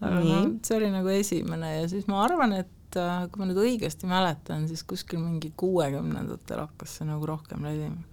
aga 0.01 0.19
no 0.19 0.41
see 0.67 0.77
oli 0.77 0.91
nagu 0.93 1.13
esimene 1.15 1.71
ja 1.77 1.89
siis 1.91 2.09
ma 2.11 2.21
arvan, 2.25 2.57
et 2.59 2.99
äh, 2.99 3.25
kui 3.31 3.41
ma 3.41 3.49
nüüd 3.49 3.63
õigesti 3.63 4.09
mäletan, 4.11 4.67
siis 4.69 4.83
kuskil 4.87 5.23
mingi 5.23 5.53
kuuekümnendatel 5.57 6.65
hakkas 6.67 6.99
see 6.99 7.07
nagu 7.07 7.25
rohkem 7.31 7.65
levima. 7.65 8.03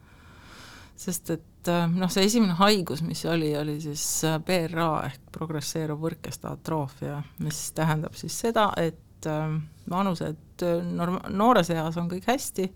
sest 1.03 1.35
et 1.35 1.73
äh, 1.73 1.87
noh, 1.91 2.11
see 2.15 2.31
esimene 2.31 2.55
haigus, 2.63 3.03
mis 3.05 3.27
oli, 3.27 3.53
oli 3.59 3.81
siis 3.83 4.07
äh, 4.29 4.39
PRA 4.47 4.93
ehk 5.11 5.33
progresseeruv 5.35 6.07
võrkeste 6.07 6.49
atroofia, 6.55 7.25
mis 7.43 7.67
tähendab 7.75 8.15
siis 8.19 8.39
seda, 8.47 8.71
et 8.79 9.09
et 9.23 9.31
äh, 9.31 9.61
vanused 9.91 10.63
äh, 10.63 10.85
norm-, 10.85 11.21
noores 11.31 11.71
eas 11.71 11.97
on 11.97 12.09
kõik 12.11 12.27
hästi, 12.27 12.69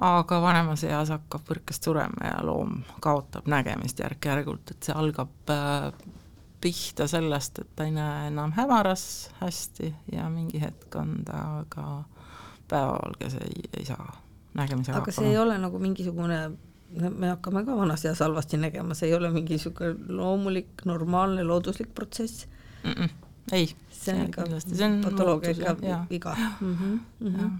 aga 0.00 0.40
vanemas 0.42 0.84
eas 0.84 1.10
hakkab 1.12 1.44
võrkest 1.48 1.84
surema 1.84 2.32
ja 2.32 2.38
loom 2.46 2.80
kaotab 3.04 3.46
nägemist 3.50 4.00
järk-järgult, 4.00 4.70
et 4.70 4.88
see 4.88 4.96
algab 4.96 5.52
äh, 5.52 5.90
pihta 6.60 7.06
sellest, 7.08 7.58
et 7.62 7.76
ta 7.76 7.86
ei 7.86 7.94
näe 7.94 8.26
enam 8.28 8.52
hämaras 8.56 9.30
hästi 9.40 9.94
ja 10.12 10.28
mingi 10.32 10.60
hetk 10.60 10.96
on 11.00 11.20
ta 11.24 11.64
ka 11.68 12.02
päevavalges 12.68 13.38
ei, 13.40 13.62
ei 13.78 13.86
saa 13.88 14.12
nägemisega 14.54 14.98
aga 15.00 15.14
see 15.14 15.30
ei 15.30 15.38
ole 15.38 15.56
nagu 15.58 15.78
mingisugune 15.78 16.42
me 16.90 17.30
hakkame 17.30 17.62
ka 17.64 17.76
vanas 17.78 18.04
eas 18.04 18.18
halvasti 18.20 18.58
nägema, 18.58 18.96
see 18.98 19.08
ei 19.08 19.14
ole 19.14 19.30
mingi 19.30 19.54
niisugune 19.54 19.94
loomulik, 20.10 20.82
normaalne, 20.84 21.44
looduslik 21.46 21.94
protsess 21.94 22.48
mm? 22.82 22.90
-mm, 22.90 23.29
ei 23.52 23.70
see 24.00 24.14
on 24.14 24.28
ikka 24.28 24.46
patoloogia 25.04 25.52
ikka 25.54 25.74
viga. 26.10 26.36
Mhm, 26.60 26.94
mhm. 27.20 27.50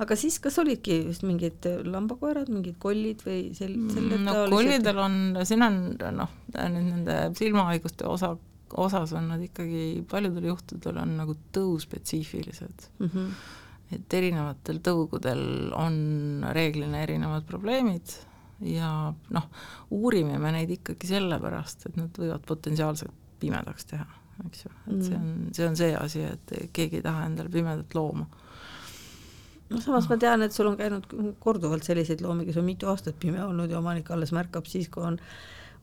aga 0.00 0.16
siis, 0.16 0.38
kas 0.40 0.58
olidki 0.62 1.00
just 1.06 1.24
mingid 1.28 1.66
lambakoerad, 1.84 2.50
mingid 2.52 2.78
kollid 2.82 3.24
või 3.26 3.40
sel-, 3.56 3.76
mm, 3.76 3.90
selle 3.96 4.20
no 4.24 4.36
kollidel 4.52 5.00
on, 5.02 5.18
siin 5.48 5.64
on 5.66 5.80
noh, 6.16 6.36
nüüd 6.54 6.86
nende 6.86 7.18
silmahaiguste 7.38 8.08
osa, 8.08 8.32
osas 8.80 9.12
on 9.18 9.28
nad 9.34 9.42
ikkagi, 9.44 10.04
paljudel 10.10 10.50
juhtudel 10.52 11.02
on 11.02 11.18
nagu 11.20 11.36
tõuspetsiifilised 11.56 12.88
mm. 13.00 13.10
-hmm. 13.10 13.36
et 13.98 14.18
erinevatel 14.20 14.80
tõugudel 14.86 15.44
on 15.76 16.46
reeglina 16.56 17.02
erinevad 17.04 17.44
probleemid 17.50 18.16
ja 18.64 19.10
noh, 19.36 19.50
uurime 19.90 20.38
me 20.38 20.54
neid 20.54 20.70
ikkagi 20.78 21.12
sellepärast, 21.12 21.90
et 21.90 22.00
nad 22.00 22.22
võivad 22.24 22.46
potentsiaalselt 22.46 23.16
pimedaks 23.40 23.88
teha 23.88 24.19
eks 24.48 24.64
ju, 24.64 24.72
et 24.90 25.04
see 25.06 25.16
on, 25.16 25.30
see 25.56 25.68
on 25.68 25.78
see 25.78 25.94
asi, 25.96 26.24
et 26.26 26.54
keegi 26.76 27.00
ei 27.00 27.04
taha 27.04 27.26
endale 27.28 27.52
pimedat 27.52 27.94
looma. 27.94 28.26
no 29.70 29.80
samas 29.84 30.08
ma 30.10 30.18
tean, 30.20 30.42
et 30.46 30.56
sul 30.56 30.70
on 30.70 30.76
käinud 30.80 31.08
korduvalt 31.42 31.86
selliseid 31.86 32.24
loomi, 32.24 32.46
kes 32.48 32.60
on 32.60 32.68
mitu 32.68 32.90
aastat 32.90 33.18
pime 33.20 33.42
olnud 33.44 33.70
ja 33.70 33.78
omanik 33.78 34.10
alles 34.10 34.34
märkab 34.36 34.68
siis, 34.70 34.88
kui 34.92 35.06
on 35.06 35.18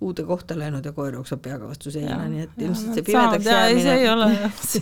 uude 0.02 0.24
kohta 0.30 0.58
läinud 0.58 0.86
ja 0.86 0.94
koer 0.94 1.16
jookseb 1.18 1.42
peaga 1.42 1.70
vastu 1.70 1.92
seina, 1.94 2.20
nii 2.30 2.44
et 2.46 2.60
ilmselt 2.62 3.00
see 3.00 3.06
pimedaks 3.08 3.48
jäämine 3.50 3.86
see 3.86 3.96
ei 4.02 4.10
ole, 4.10 4.28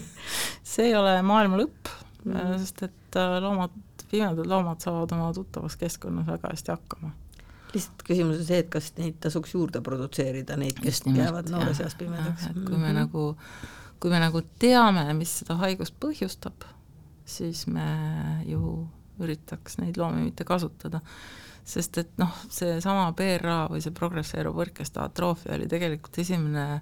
see 0.74 0.90
ei 0.90 0.96
ole 1.00 1.20
maailma 1.24 1.62
lõpp 1.62 1.92
mm., 2.26 2.58
sest 2.64 2.84
et 2.90 3.20
äh, 3.22 3.38
loomad, 3.44 3.78
pimedad 4.12 4.50
loomad 4.52 4.84
saavad 4.84 5.16
oma 5.16 5.30
tuttavas 5.38 5.78
keskkonnas 5.80 6.28
väga 6.28 6.52
hästi 6.52 6.74
hakkama 6.76 7.14
lihtsalt 7.76 8.04
küsimus 8.08 8.42
on 8.42 8.48
see, 8.48 8.60
et 8.64 8.70
kas 8.74 8.92
neid 9.00 9.18
tasuks 9.24 9.54
juurde 9.56 9.82
produtseerida, 9.86 10.58
neid, 10.60 10.80
kes 10.82 11.04
nimelt, 11.06 11.24
jäävad 11.24 11.52
noores 11.54 11.82
eas 11.84 11.96
pimedaks. 12.00 12.50
et 12.50 12.60
kui 12.60 12.78
me 12.78 12.78
mm 12.78 12.86
-hmm. 12.86 13.00
nagu, 13.00 13.38
kui 14.00 14.12
me 14.12 14.20
nagu 14.20 14.42
teame, 14.60 15.14
mis 15.14 15.40
seda 15.40 15.56
haigust 15.62 15.96
põhjustab, 16.00 16.68
siis 17.26 17.68
me 17.68 17.88
ju 18.46 18.88
üritaks 19.20 19.78
neid 19.78 19.98
loomi 19.98 20.24
mitte 20.24 20.44
kasutada. 20.44 21.02
sest 21.66 21.98
et 21.98 22.18
noh, 22.18 22.34
seesama 22.50 23.12
PRA 23.18 23.68
või 23.68 23.82
see 23.82 23.92
progresseeruv 23.92 24.56
võrkeste 24.56 25.00
atroofia 25.02 25.56
oli 25.56 25.68
tegelikult 25.68 26.18
esimene 26.18 26.82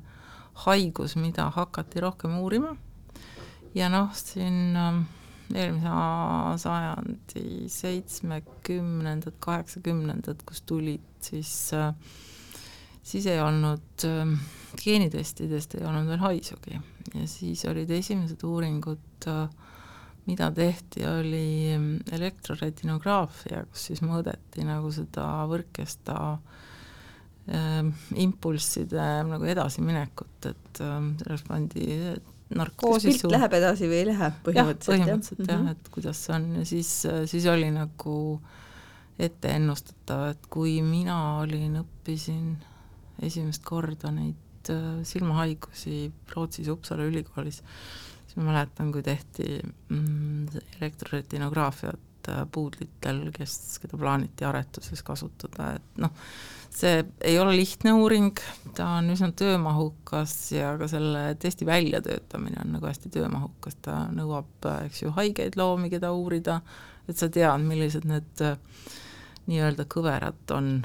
haigus, 0.65 1.15
mida 1.15 1.50
hakati 1.50 2.00
rohkem 2.00 2.35
uurima 2.39 2.75
ja 3.75 3.88
noh, 3.89 4.09
siin 4.13 4.75
äh, 4.75 4.97
eelmise 5.53 6.60
sajandi 6.63 7.69
seitsmekümnendad, 7.72 9.38
kaheksakümnendad, 9.43 10.43
kus 10.48 10.63
tulid 10.69 11.03
siis, 11.24 11.53
äh, 11.77 11.93
siis 13.03 13.27
ei 13.29 13.41
olnud 13.41 14.07
äh, 14.07 14.33
geenitestidest 14.81 15.77
ei 15.77 15.86
olnud 15.88 16.10
veel 16.10 16.24
haisugi. 16.24 16.79
Ja 17.13 17.27
siis 17.29 17.65
olid 17.69 17.91
esimesed 17.93 18.43
uuringud, 18.48 19.27
äh, 19.29 19.48
mida 20.25 20.50
tehti, 20.55 21.03
oli 21.07 21.75
elektroretinograafia, 22.15 23.65
kus 23.69 23.89
siis 23.89 24.03
mõõdeti 24.05 24.63
nagu 24.65 24.91
seda 24.95 25.27
võrkesta 25.51 26.19
äh, 26.33 27.83
impulsside 28.24 29.07
nagu 29.27 29.50
edasiminekut, 29.51 30.51
et 30.53 30.79
sellest 30.79 31.50
pandi 31.50 31.88
narkoosi 32.57 33.12
kas 33.12 33.22
pilt 33.24 33.33
läheb 33.33 33.55
edasi 33.60 33.89
või 33.89 34.00
ei 34.01 34.10
lähe 34.10 34.29
põhimõtteliselt? 34.45 34.89
põhimõtteliselt 34.91 35.41
jah, 35.43 35.53
jah, 35.53 35.63
mhm. 35.63 35.72
et 35.75 35.89
kuidas 35.95 36.22
see 36.25 36.36
on 36.36 36.50
ja 36.60 36.67
siis, 36.74 36.91
siis 37.31 37.48
oli 37.51 37.72
nagu 37.74 38.17
ette 39.22 39.51
ennustatav, 39.53 40.29
et 40.33 40.48
kui 40.51 40.79
mina 40.86 41.17
olin, 41.41 41.77
õppisin 41.83 42.55
esimest 43.24 43.63
korda 43.65 44.12
neid 44.13 44.72
äh, 44.74 45.03
silmahaigusi 45.07 46.07
Rootsis 46.33 46.72
Uppsala 46.74 47.05
ülikoolis, 47.10 47.62
siis 48.25 48.39
ma 48.39 48.50
mäletan, 48.50 48.89
kui 48.93 49.05
tehti 49.05 49.60
mm, 49.62 50.63
elektroretinograafiat 50.79 52.10
puudlitel, 52.51 53.25
kes, 53.35 53.79
keda 53.83 53.99
plaaniti 53.99 54.45
aretuses 54.47 55.03
kasutada, 55.05 55.73
et 55.77 56.01
noh, 56.01 56.13
see 56.73 57.03
ei 57.21 57.37
ole 57.39 57.55
lihtne 57.57 57.93
uuring, 57.99 58.39
ta 58.77 58.87
on 58.99 59.11
üsna 59.13 59.29
töömahukas 59.37 60.35
ja 60.55 60.73
ka 60.79 60.87
selle 60.91 61.25
testi 61.41 61.67
väljatöötamine 61.69 62.63
on 62.63 62.73
nagu 62.77 62.89
hästi 62.89 63.11
töömahukas, 63.13 63.77
ta 63.85 64.03
nõuab, 64.15 64.69
eks 64.87 65.03
ju, 65.03 65.13
haigeid 65.17 65.57
loomi, 65.59 65.91
keda 65.93 66.13
uurida, 66.15 66.59
et 67.07 67.19
sa 67.19 67.29
tead, 67.29 67.67
millised 67.67 68.07
need 68.09 68.45
äh, 68.45 68.57
nii-öelda 69.49 69.85
kõverad 69.91 70.55
on. 70.55 70.75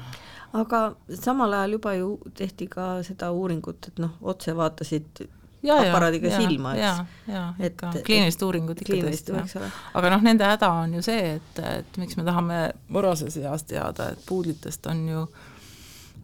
Aga 0.59 0.95
samal 1.13 1.53
ajal 1.53 1.77
juba 1.77 1.93
ju 1.93 2.13
tehti 2.37 2.67
ka 2.71 2.99
seda 3.05 3.29
uuringut, 3.35 3.91
et 3.91 3.99
noh, 4.01 4.15
otse 4.21 4.55
vaatasid 4.57 5.27
aparaadiga 5.67 6.31
ja, 6.31 6.39
silma, 6.39 6.73
eks. 6.75 7.63
ikka 7.69 7.91
kliinilised 8.05 8.43
uuringud 8.47 8.83
ikka 8.83 8.99
tõesti, 9.03 9.35
jah. 9.35 9.79
aga 9.99 10.11
noh, 10.13 10.23
nende 10.23 10.47
häda 10.47 10.69
on 10.83 10.93
ju 10.97 11.03
see, 11.05 11.35
et, 11.35 11.61
et 11.67 11.99
miks 12.01 12.15
me 12.19 12.25
tahame 12.27 12.59
varases 12.93 13.35
eas 13.41 13.65
teada, 13.67 14.11
et 14.13 14.23
puudlitest 14.29 14.87
on 14.91 15.03
ju, 15.09 15.25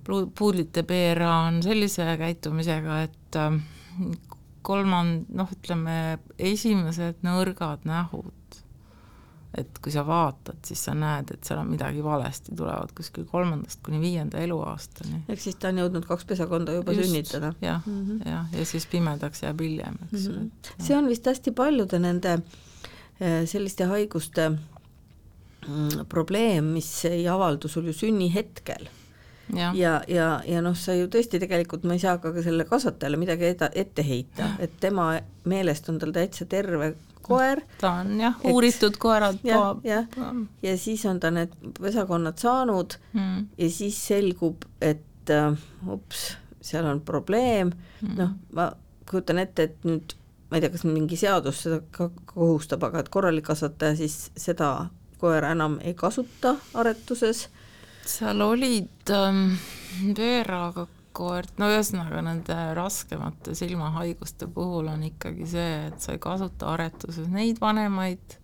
puudlite 0.08 0.86
PR 0.88 1.26
on 1.28 1.60
sellise 1.66 2.08
käitumisega, 2.22 3.02
et 3.10 3.40
äh, 3.42 3.60
kolmand-, 4.66 5.28
noh, 5.36 5.52
ütleme, 5.58 6.00
esimesed 6.40 7.22
nõrgad 7.26 7.86
nähud 7.90 8.34
et 9.58 9.80
kui 9.82 9.92
sa 9.94 10.04
vaatad, 10.08 10.58
siis 10.68 10.82
sa 10.88 10.94
näed, 10.98 11.32
et 11.36 11.48
seal 11.48 11.62
on 11.62 11.70
midagi 11.72 12.04
valesti, 12.04 12.56
tulevad 12.58 12.92
kuskil 12.98 13.26
kolmandast 13.30 13.80
kuni 13.86 14.02
viienda 14.04 14.42
eluaastani. 14.44 15.24
ehk 15.30 15.42
siis 15.42 15.56
ta 15.62 15.72
on 15.72 15.80
jõudnud 15.84 16.08
kaks 16.08 16.28
pesakonda 16.28 16.76
juba 16.76 16.96
Just, 16.96 17.10
sünnitada. 17.10 17.54
jah 17.62 17.88
mm 17.88 18.02
-hmm., 18.02 18.30
jah, 18.30 18.52
ja 18.52 18.66
siis 18.66 18.86
pimedaks 18.92 19.44
jääb 19.44 19.62
hiljem, 19.62 19.98
eks 20.12 20.28
mm 20.28 20.36
-hmm.. 20.36 20.84
see 20.84 20.98
on 20.98 21.08
vist 21.08 21.26
hästi 21.26 21.52
paljude 21.52 22.00
nende 22.00 22.34
eh, 23.20 23.48
selliste 23.48 23.86
haiguste 23.86 24.50
mm, 25.68 26.06
probleem, 26.10 26.66
mis 26.66 27.06
ei 27.06 27.28
avaldu 27.28 27.68
sul 27.68 27.86
ju 27.86 27.94
sünnihetkel. 27.94 28.88
Ja, 29.54 29.72
ja, 29.76 30.02
ja, 30.08 30.42
ja 30.48 30.62
noh, 30.62 30.76
sa 30.78 30.94
ju 30.94 31.06
tõesti 31.08 31.40
tegelikult, 31.40 31.84
ma 31.84 31.94
ei 31.94 32.00
saa 32.00 32.18
ka 32.18 32.32
selle 32.42 32.66
kasvatajale 32.66 33.18
midagi 33.18 33.46
eda, 33.46 33.70
ette 33.76 34.02
heita, 34.04 34.56
et 34.64 34.80
tema 34.80 35.20
meelest 35.46 35.90
on 35.90 36.00
tal 36.00 36.12
täitsa 36.12 36.46
terve 36.46 36.96
koer. 37.26 37.62
ta 37.82 37.92
on 38.02 38.20
jah, 38.22 38.40
uuritud 38.52 38.98
koerad. 39.02 39.40
jah, 39.44 39.76
jah, 39.84 40.08
ja 40.64 40.78
siis 40.78 41.06
on 41.10 41.20
ta 41.20 41.32
need 41.34 41.54
pesakonnad 41.80 42.38
saanud 42.42 42.98
mm. 43.14 43.48
ja 43.58 43.70
siis 43.70 44.00
selgub, 44.08 44.68
et 44.82 45.34
uh, 45.34 45.58
ups, 45.92 46.28
seal 46.62 46.86
on 46.90 47.02
probleem 47.06 47.74
mm., 47.74 48.14
noh, 48.20 48.36
ma 48.56 48.70
kujutan 49.10 49.42
ette, 49.42 49.70
et 49.70 49.88
nüüd 49.88 50.16
ma 50.50 50.58
ei 50.58 50.64
tea, 50.64 50.74
kas 50.74 50.86
mingi 50.88 51.18
seadus 51.20 51.64
seda 51.66 51.82
ka 51.94 52.10
kohustab, 52.32 52.86
aga 52.88 53.02
et 53.02 53.12
korralik 53.14 53.48
kasvataja 53.48 53.98
siis 54.00 54.30
seda 54.38 54.90
koera 55.22 55.52
enam 55.56 55.80
ei 55.82 55.96
kasuta 55.98 56.56
aretuses. 56.78 57.48
seal 58.06 58.42
olid 58.42 59.10
ähm, 59.10 59.56
veeraga 60.18 60.86
koert, 61.16 61.54
no 61.62 61.70
ühesõnaga 61.72 62.22
nende 62.26 62.56
raskemate 62.78 63.56
silmahaiguste 63.58 64.48
puhul 64.52 64.90
on 64.92 65.06
ikkagi 65.08 65.48
see, 65.50 65.76
et 65.90 66.02
sa 66.04 66.16
ei 66.16 66.22
kasuta 66.22 66.72
aretuses 66.74 67.30
neid 67.32 67.62
vanemaid. 67.62 68.40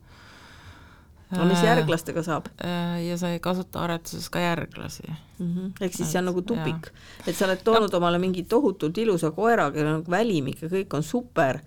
no 1.32 1.46
mis 1.48 1.64
järglastega 1.64 2.24
saab? 2.28 2.50
Äh, 2.64 2.98
ja 3.06 3.18
sa 3.20 3.32
ei 3.32 3.40
kasuta 3.44 3.86
aretuses 3.86 4.28
ka 4.30 4.40
järglasi 4.44 5.08
mm. 5.08 5.48
-hmm. 5.56 5.72
ehk 5.82 5.96
siis 5.96 6.12
see 6.12 6.20
on 6.20 6.30
nagu 6.32 6.42
tupik, 6.42 6.92
et 7.28 7.36
sa 7.36 7.46
oled 7.46 7.64
toonud 7.64 7.92
ja. 7.92 7.98
omale 7.98 8.20
mingi 8.20 8.44
tohutult 8.44 8.98
ilusa 8.98 9.32
koera, 9.32 9.72
kellel 9.72 10.02
on 10.02 10.06
välimik 10.10 10.62
ja 10.62 10.68
kõik 10.68 10.94
on 10.98 11.04
super 11.04 11.60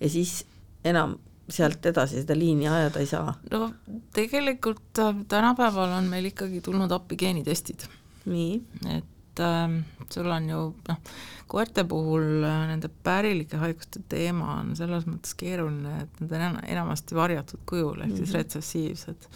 ja 0.00 0.08
siis 0.08 0.44
enam 0.84 1.18
sealt 1.48 1.86
edasi 1.86 2.22
seda 2.22 2.36
liini 2.38 2.68
ajada 2.68 3.00
ei 3.00 3.06
saa? 3.06 3.34
no 3.50 3.72
tegelikult 4.12 4.98
äh, 4.98 5.16
tänapäeval 5.28 5.98
on 5.98 6.04
meil 6.04 6.24
ikkagi 6.32 6.60
tulnud 6.60 6.90
appi 6.90 7.16
geenitestid. 7.16 7.88
nii? 8.24 8.62
et 8.96 9.13
et 9.34 9.40
äh, 9.42 9.82
sul 10.10 10.30
on 10.30 10.48
ju 10.48 10.60
noh, 10.88 11.00
koerte 11.50 11.84
puhul 11.88 12.44
äh, 12.44 12.66
nende 12.70 12.88
pärilike 13.02 13.58
haiguste 13.58 14.02
teema 14.08 14.60
on 14.60 14.74
selles 14.78 15.08
mõttes 15.10 15.34
keeruline, 15.38 16.04
et 16.04 16.22
nad 16.22 16.36
on 16.38 16.60
enamasti 16.62 17.18
varjatud 17.18 17.64
kujul, 17.66 18.00
ehk 18.00 18.16
siis 18.16 18.20
mm 18.20 18.24
-hmm. 18.24 18.38
retsessiivsed. 18.38 19.28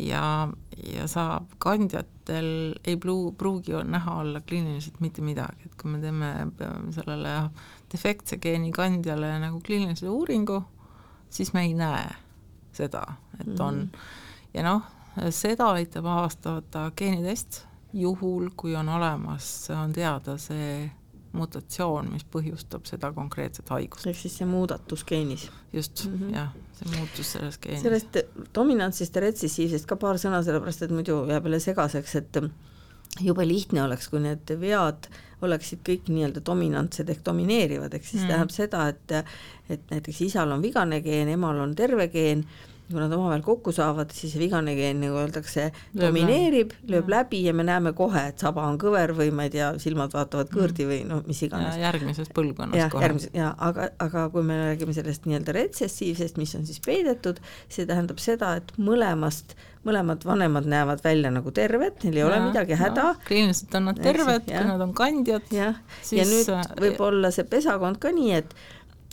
ja, 0.00 0.48
ja 0.94 1.06
sa 1.08 1.40
kandjatel 1.58 2.74
ei 2.84 2.96
pru-, 2.96 3.32
pruugi 3.38 3.72
näha 3.84 4.14
olla 4.20 4.40
kliiniliselt 4.40 5.00
mitte 5.00 5.22
midagi, 5.22 5.66
et 5.66 5.74
kui 5.82 5.90
me 5.90 5.98
teeme 5.98 6.46
sellele 6.90 7.50
defektse 7.92 8.36
geeni 8.36 8.70
kandjale 8.72 9.38
nagu 9.38 9.60
kliinilise 9.60 10.08
uuringu, 10.08 10.62
siis 11.30 11.52
me 11.52 11.62
ei 11.62 11.74
näe 11.74 12.14
seda, 12.72 13.02
et 13.40 13.60
on 13.60 13.74
mm 13.74 13.90
ja 14.54 14.64
noh, 14.66 14.86
seda 15.34 15.72
aitab 15.76 16.06
avastada 16.10 16.90
geenitest 16.96 17.64
juhul, 17.92 18.50
kui 18.56 18.74
on 18.76 18.88
olemas, 18.88 19.70
on 19.74 19.92
teada 19.92 20.36
see 20.38 20.90
mutatsioon, 21.32 22.08
mis 22.10 22.24
põhjustab 22.26 22.88
seda 22.90 23.12
konkreetset 23.14 23.68
haigust. 23.70 24.06
ehk 24.10 24.18
siis 24.18 24.36
see 24.40 24.48
muudatus 24.50 25.04
geenis. 25.06 25.50
just 25.72 26.06
mm, 26.06 26.18
-hmm. 26.18 26.34
jah, 26.34 26.48
see 26.78 26.96
muutus 26.96 27.32
selles 27.32 27.58
geenis. 27.58 27.82
sellest 27.82 28.18
dominantsist 28.54 29.14
ja 29.14 29.20
retsessiivsest 29.20 29.86
ka 29.86 29.96
paar 29.96 30.18
sõna, 30.18 30.42
sellepärast 30.42 30.82
et 30.82 30.90
muidu 30.90 31.24
jääb 31.28 31.44
jälle 31.44 31.60
segaseks, 31.60 32.14
et 32.14 32.42
jube 33.20 33.48
lihtne 33.48 33.82
oleks, 33.82 34.08
kui 34.08 34.20
need 34.20 34.50
vead 34.60 35.08
oleksid 35.42 35.80
kõik 35.86 36.10
nii-öelda 36.12 36.42
dominantsed 36.46 37.08
ehk 37.08 37.24
domineerivad, 37.24 37.94
ehk 37.94 38.04
siis 38.04 38.22
mm. 38.22 38.28
tähendab 38.28 38.50
seda, 38.50 38.88
et 38.88 39.24
et 39.70 39.90
näiteks 39.90 40.20
isal 40.20 40.50
on 40.50 40.62
vigane 40.62 41.00
geen, 41.00 41.28
emal 41.28 41.58
on 41.60 41.74
terve 41.74 42.08
geen 42.08 42.44
kui 42.90 43.00
nad 43.00 43.12
omavahel 43.14 43.42
kokku 43.46 43.72
saavad, 43.74 44.12
siis 44.14 44.34
vigane 44.40 44.74
geen, 44.78 45.00
nagu 45.02 45.20
öeldakse, 45.22 45.68
domineerib, 45.96 46.74
lööb 46.90 47.08
ja. 47.08 47.20
läbi 47.20 47.42
ja 47.46 47.54
me 47.56 47.66
näeme 47.66 47.94
kohe, 47.96 48.26
et 48.32 48.42
saba 48.42 48.66
on 48.68 48.78
kõver 48.80 49.14
või 49.16 49.30
ma 49.34 49.46
ei 49.48 49.54
tea, 49.54 49.72
silmad 49.82 50.14
vaatavad 50.16 50.52
kõõrdi 50.52 50.86
või 50.88 51.00
noh, 51.08 51.24
mis 51.28 51.42
iganes. 51.46 51.78
järgmises 51.80 52.30
põlvkonnas 52.36 52.80
ja, 52.80 52.90
kohe. 52.92 53.06
järgmises, 53.06 53.34
jaa, 53.36 53.54
aga, 53.70 53.90
aga 54.02 54.28
kui 54.34 54.46
me 54.46 54.60
räägime 54.64 54.94
sellest 54.96 55.26
nii-öelda 55.30 55.56
retsessiivsest, 55.56 56.40
mis 56.40 56.54
on 56.58 56.68
siis 56.68 56.82
peidetud, 56.84 57.42
see 57.70 57.88
tähendab 57.88 58.22
seda, 58.22 58.56
et 58.60 58.74
mõlemast 58.80 59.56
mõlemad 59.86 60.24
vanemad 60.28 60.66
näevad 60.68 61.00
välja 61.04 61.30
nagu 61.32 61.52
terved, 61.56 62.02
neil 62.04 62.18
ei 62.18 62.20
ja, 62.20 62.26
ole 62.28 62.40
midagi 62.50 62.76
häda 62.76 63.14
kliiniliselt 63.24 63.78
on 63.78 63.88
nad 63.88 64.02
terved, 64.02 64.44
kui 64.44 64.66
nad 64.68 64.84
on 64.84 64.92
kandjad. 64.96 65.46
jah, 65.54 65.78
ja 66.12 66.26
nüüd 66.28 66.50
äh, 66.52 66.66
võib 66.84 67.00
olla 67.06 67.30
see 67.32 67.48
pesakond 67.48 68.00
ka 68.02 68.12
nii, 68.12 68.42
et 68.42 68.52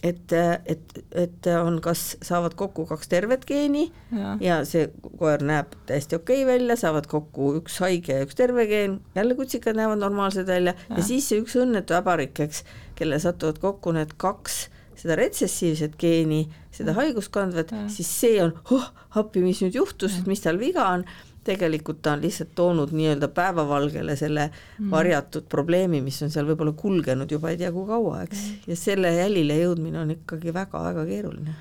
et, 0.04 0.34
et, 0.66 1.00
et 1.18 1.48
on, 1.58 1.80
kas 1.82 2.04
saavad 2.26 2.54
kokku 2.58 2.86
kaks 2.90 3.10
tervet 3.10 3.46
geeni 3.50 3.88
ja, 4.14 4.36
ja 4.42 4.58
see 4.70 4.92
koer 5.18 5.42
näeb 5.46 5.74
täiesti 5.90 6.20
okei 6.20 6.44
okay 6.44 6.52
välja, 6.54 6.78
saavad 6.78 7.10
kokku 7.10 7.56
üks 7.62 7.80
haige 7.82 8.20
ja 8.20 8.28
üks 8.28 8.38
terve 8.38 8.68
geen, 8.70 9.00
jälle 9.18 9.38
kutsikad 9.40 9.80
näevad 9.80 10.04
normaalsed 10.04 10.48
välja 10.48 10.76
ja, 10.78 11.00
ja 11.00 11.06
siis 11.06 11.30
see 11.30 11.42
üks 11.42 11.58
õnnetu 11.58 11.98
äbarik, 11.98 12.38
eks, 12.46 12.64
kellel 13.00 13.22
satuvad 13.24 13.62
kokku 13.64 13.96
need 13.98 14.14
kaks 14.22 14.68
seda 14.98 15.18
retsessiivset 15.18 15.98
geeni, 16.02 16.48
seda 16.74 16.96
haigust 16.98 17.30
kandvat, 17.34 17.74
siis 17.94 18.10
see 18.10 18.38
on, 18.42 18.56
oh 18.74 18.88
appi, 19.18 19.44
mis 19.46 19.62
nüüd 19.64 19.78
juhtus, 19.78 20.18
et 20.20 20.30
mis 20.30 20.42
tal 20.44 20.58
viga 20.62 20.88
on 20.96 21.06
tegelikult 21.48 22.02
ta 22.04 22.16
on 22.18 22.24
lihtsalt 22.24 22.54
toonud 22.56 22.92
nii-öelda 22.96 23.30
päevavalgele 23.36 24.16
selle 24.20 24.50
mm. 24.50 24.92
varjatud 24.92 25.48
probleemi, 25.50 26.02
mis 26.04 26.20
on 26.26 26.34
seal 26.34 26.48
võib-olla 26.50 26.76
kulgenud 26.78 27.32
juba 27.32 27.54
ei 27.54 27.60
tea 27.62 27.72
kui 27.76 27.88
kaua, 27.88 28.22
eks 28.28 28.44
mm., 28.44 28.70
ja 28.72 28.78
selle 28.80 29.14
jälile 29.16 29.58
jõudmine 29.62 30.02
on 30.04 30.14
ikkagi 30.18 30.54
väga-väga 30.56 31.08
keeruline. 31.10 31.58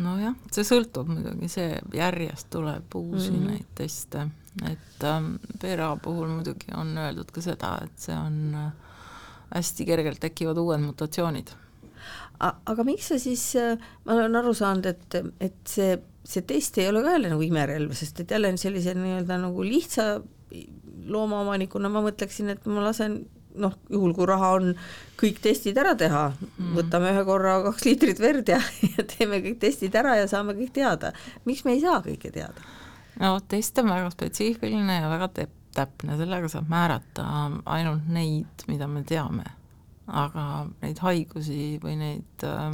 nojah, 0.00 0.36
see 0.54 0.66
sõltub 0.66 1.08
muidugi, 1.10 1.48
see 1.50 1.72
järjest 1.96 2.50
tuleb 2.54 2.94
uusi 3.00 3.32
mm. 3.32 3.48
neid 3.50 3.72
teste, 3.78 4.28
et 4.68 5.08
ähm, 5.08 5.34
PRA 5.62 5.94
puhul 6.02 6.30
muidugi 6.30 6.70
on 6.78 6.94
öeldud 6.98 7.32
ka 7.34 7.42
seda, 7.44 7.76
et 7.84 8.06
see 8.06 8.14
on 8.14 8.54
äh, 8.54 8.70
hästi 9.56 9.88
kergelt 9.88 10.22
tekivad 10.22 10.58
uued 10.62 10.86
mutatsioonid 10.86 11.50
aga 12.40 12.84
miks 12.86 13.10
sa 13.10 13.18
siis, 13.20 13.42
äh, 13.60 13.76
ma 14.06 14.16
olen 14.16 14.38
aru 14.40 14.54
saanud, 14.56 14.86
et, 14.88 15.18
et 15.42 15.58
see 15.68 15.98
see 16.24 16.44
test 16.46 16.78
ei 16.78 16.88
ole 16.90 17.02
ka 17.04 17.16
jälle 17.16 17.32
nagu 17.32 17.42
imerelv, 17.42 17.94
sest 17.96 18.20
et 18.20 18.30
jälle 18.30 18.52
sellise 18.60 18.94
nii-öelda 18.94 19.38
nagu 19.40 19.64
lihtsa 19.64 20.20
loomaomanikuna 21.10 21.90
ma 21.92 22.02
mõtleksin, 22.04 22.50
et 22.52 22.66
ma 22.68 22.82
lasen 22.84 23.22
noh, 23.58 23.74
juhul 23.90 24.12
kui 24.14 24.26
raha 24.28 24.52
on, 24.58 24.74
kõik 25.20 25.40
testid 25.42 25.78
ära 25.80 25.94
teha 25.98 26.28
mm., 26.30 26.74
võtame 26.76 27.14
ühe 27.14 27.24
korra 27.26 27.56
kaks 27.66 27.86
liitrit 27.88 28.20
verd 28.22 28.50
ja, 28.52 28.60
ja 28.94 29.06
teeme 29.14 29.40
kõik 29.44 29.58
testid 29.62 29.96
ära 29.98 30.16
ja 30.20 30.28
saame 30.30 30.54
kõik 30.58 30.74
teada. 30.76 31.12
miks 31.48 31.64
me 31.66 31.74
ei 31.76 31.82
saa 31.84 32.00
kõike 32.04 32.32
teada? 32.34 32.68
no 33.20 33.36
test 33.50 33.78
on 33.82 33.90
väga 33.90 34.12
spetsiifiline 34.14 35.00
ja 35.00 35.10
väga 35.10 35.30
täpne, 35.74 36.18
sellega 36.18 36.50
saab 36.50 36.70
määrata 36.70 37.26
ainult 37.70 38.06
neid, 38.10 38.66
mida 38.70 38.88
me 38.90 39.02
teame. 39.06 39.46
aga 40.06 40.66
neid 40.82 41.02
haigusi 41.02 41.78
või 41.82 41.98
neid 41.98 42.46
äh, 42.46 42.70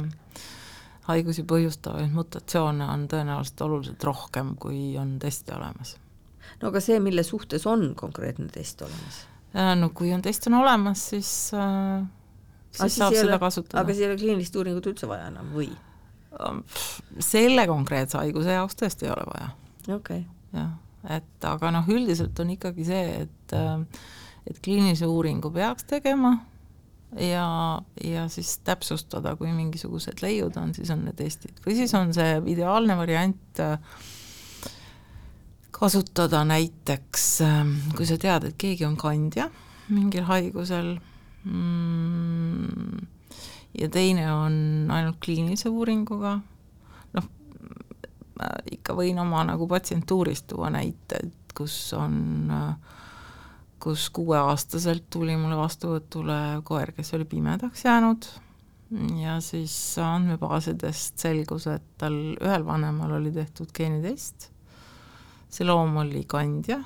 haigusi 1.07 1.45
põhjustavaid 1.47 2.11
mutatsioone 2.15 2.85
on 2.91 3.07
tõenäoliselt 3.11 3.63
oluliselt 3.65 4.03
rohkem, 4.03 4.55
kui 4.59 4.97
on 4.99 5.17
teste 5.19 5.55
olemas. 5.55 5.95
no 6.61 6.71
aga 6.71 6.81
see, 6.83 6.99
mille 7.03 7.23
suhtes 7.23 7.65
on 7.69 7.89
konkreetne 7.95 8.49
test 8.53 8.81
olemas? 8.85 9.23
no 9.81 9.89
kui 9.95 10.13
on 10.13 10.21
test 10.25 10.47
on 10.51 10.59
olemas, 10.61 11.09
siis 11.13 11.31
äh, 11.55 12.03
siis 12.71 12.81
siis 12.81 12.99
saab 13.01 13.15
ei 13.15 13.21
seda 13.21 13.35
ole- 13.35 13.43
kasutada. 13.45 13.81
aga 13.81 13.93
siis 13.93 14.05
ei 14.05 14.11
ole 14.11 14.19
kliinilist 14.19 14.55
uuringut 14.55 14.91
üldse 14.93 15.09
vaja 15.09 15.29
enam 15.31 15.53
või? 15.55 15.69
selle 17.23 17.63
konkreetse 17.65 18.19
haiguse 18.19 18.53
jaoks 18.53 18.77
tõesti 18.77 19.07
ei 19.07 19.13
ole 19.15 19.23
vaja, 19.31 19.47
okei 19.87 19.95
okay., 19.95 20.25
jah. 20.53 20.75
et 21.17 21.49
aga 21.49 21.71
noh, 21.79 21.87
üldiselt 21.89 22.39
on 22.43 22.51
ikkagi 22.53 22.85
see, 22.85 23.23
et 23.23 23.55
äh, 23.57 23.79
et 24.47 24.59
kliinilise 24.63 25.07
uuringu 25.09 25.51
peaks 25.51 25.87
tegema 25.89 26.37
ja, 27.15 27.47
ja 28.03 28.27
siis 28.29 28.57
täpsustada, 28.67 29.35
kui 29.39 29.51
mingisugused 29.55 30.21
leiud 30.21 30.57
on, 30.59 30.73
siis 30.75 30.91
on 30.93 31.05
need 31.07 31.17
testid. 31.19 31.59
või 31.65 31.77
siis 31.79 31.93
on 31.97 32.13
see 32.15 32.39
ideaalne 32.53 32.97
variant 32.99 33.63
äh, 33.63 33.77
kasutada 35.77 36.41
näiteks, 36.47 37.25
kui 37.95 38.09
sa 38.09 38.17
tead, 38.17 38.49
et 38.49 38.57
keegi 38.59 38.85
on 38.87 38.97
kandja 38.99 39.49
mingil 39.93 40.25
haigusel 40.27 40.95
mm, 41.47 43.07
ja 43.77 43.89
teine 43.93 44.27
on 44.33 44.55
ainult 44.91 45.19
kliinilise 45.23 45.69
uuringuga, 45.69 46.37
noh, 47.15 47.29
ma 48.39 48.51
ikka 48.71 48.95
võin 48.97 49.19
oma 49.21 49.43
nagu 49.47 49.67
patsientuurist 49.69 50.49
tuua 50.51 50.71
näiteid, 50.73 51.31
kus 51.57 51.77
on, 51.97 52.49
kus 53.87 54.09
kuueaastaselt 54.11 55.05
tuli 55.13 55.37
mulle 55.39 55.55
vastuvõtule 55.55 56.35
koer, 56.67 56.91
kes 56.91 57.13
oli 57.15 57.23
pimedaks 57.29 57.85
jäänud. 57.85 58.25
Ja 59.21 59.37
siis 59.43 59.73
andmebaasidest 60.03 61.19
selgus, 61.23 61.69
et 61.71 61.85
tal 61.99 62.17
ühel 62.35 62.65
vanemal 62.67 63.13
oli 63.15 63.31
tehtud 63.35 63.71
geenitest, 63.75 64.49
see 65.51 65.67
loom 65.67 65.95
oli 66.03 66.25
kandja, 66.27 66.81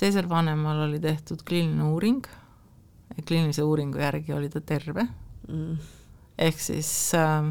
teisel 0.00 0.28
vanemal 0.28 0.86
oli 0.86 1.00
tehtud 1.04 1.44
kliiniline 1.44 1.88
uuring, 1.92 2.24
kliinilise 3.20 3.64
uuringu 3.64 4.00
järgi 4.00 4.32
oli 4.36 4.48
ta 4.52 4.64
terve. 4.64 5.06
Mm. 5.44 5.76
ehk 6.40 6.60
siis 6.64 6.88
äh, 7.12 7.50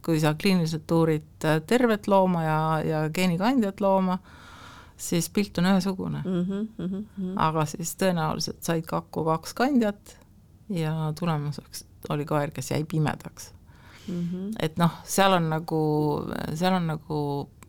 kui 0.00 0.16
sa 0.20 0.32
kliiniliselt 0.32 0.88
uurid 0.96 1.44
äh, 1.44 1.58
tervet 1.68 2.08
looma 2.08 2.44
ja, 2.46 2.60
ja 2.80 3.02
geenikandjat 3.12 3.84
looma, 3.84 4.16
siis 4.96 5.28
pilt 5.30 5.58
on 5.58 5.64
ühesugune 5.72 6.22
mm. 6.24 6.30
Mm 6.30 6.44
-hmm, 6.44 6.68
mm 6.78 7.04
-hmm. 7.18 7.32
aga 7.36 7.64
siis 7.66 7.96
tõenäoliselt 7.96 8.62
said 8.62 8.86
kakku 8.86 9.24
kaks 9.24 9.54
kandjat 9.54 10.18
ja 10.68 11.12
tulemuseks 11.18 11.84
oli 12.08 12.24
koer, 12.24 12.50
kes 12.50 12.70
jäi 12.70 12.84
pimedaks 12.84 13.54
Mm 14.08 14.28
-hmm. 14.28 14.56
et 14.60 14.76
noh, 14.76 14.90
seal 15.04 15.32
on 15.32 15.50
nagu, 15.50 15.80
seal 16.54 16.74
on 16.74 16.86
nagu 16.86 17.20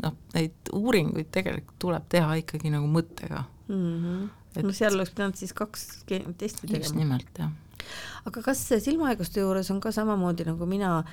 noh, 0.04 0.16
neid 0.34 0.72
uuringuid 0.74 1.30
tegelikult 1.32 1.80
tuleb 1.80 2.10
teha 2.10 2.34
ikkagi 2.42 2.70
nagu 2.70 2.88
mõttega. 2.88 3.44
Mm 3.68 4.04
-hmm. 4.04 4.30
Et- 4.56 4.66
no 4.66 4.72
seal 4.72 4.96
oleks 4.96 5.12
pidanud 5.12 5.36
siis 5.36 5.54
kaks 5.54 5.88
testi 6.06 6.46
just 6.46 6.62
tegema. 6.68 7.00
nimelt, 7.00 7.40
jah. 7.40 7.52
aga 8.26 8.42
kas 8.42 8.68
silmahaiguste 8.80 9.40
juures 9.40 9.72
on 9.72 9.80
ka 9.80 9.92
samamoodi 9.92 10.44
nagu 10.46 10.66
mina, 10.66 11.04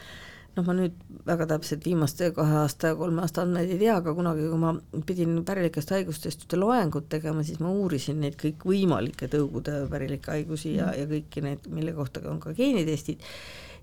noh, 0.57 0.67
ma 0.67 0.75
nüüd 0.77 0.97
väga 1.27 1.47
täpselt 1.55 1.87
viimaste 1.87 2.31
kahe 2.37 2.59
aasta 2.63 2.93
ja 2.93 2.99
kolme 2.99 3.25
aasta 3.25 3.45
andmeid 3.47 3.73
ei 3.73 3.81
tea, 3.81 3.97
aga 4.01 4.15
kunagi, 4.17 4.45
kui 4.51 4.61
ma 4.61 4.75
pidin 5.09 5.39
pärilikest 5.49 5.95
haigustest 5.95 6.45
ühte 6.45 6.61
loengut 6.61 7.09
tegema, 7.13 7.45
siis 7.47 7.61
ma 7.63 7.73
uurisin 7.73 8.21
neid 8.23 8.37
kõikvõimalikke 8.41 9.31
tõugude 9.33 9.83
pärilikke 9.93 10.35
haigusi 10.37 10.77
ja, 10.77 10.91
ja 10.99 11.09
kõiki 11.11 11.45
neid, 11.47 11.69
mille 11.73 11.95
kohta 11.97 12.25
on 12.31 12.41
ka 12.43 12.55
geenitestid. 12.59 13.25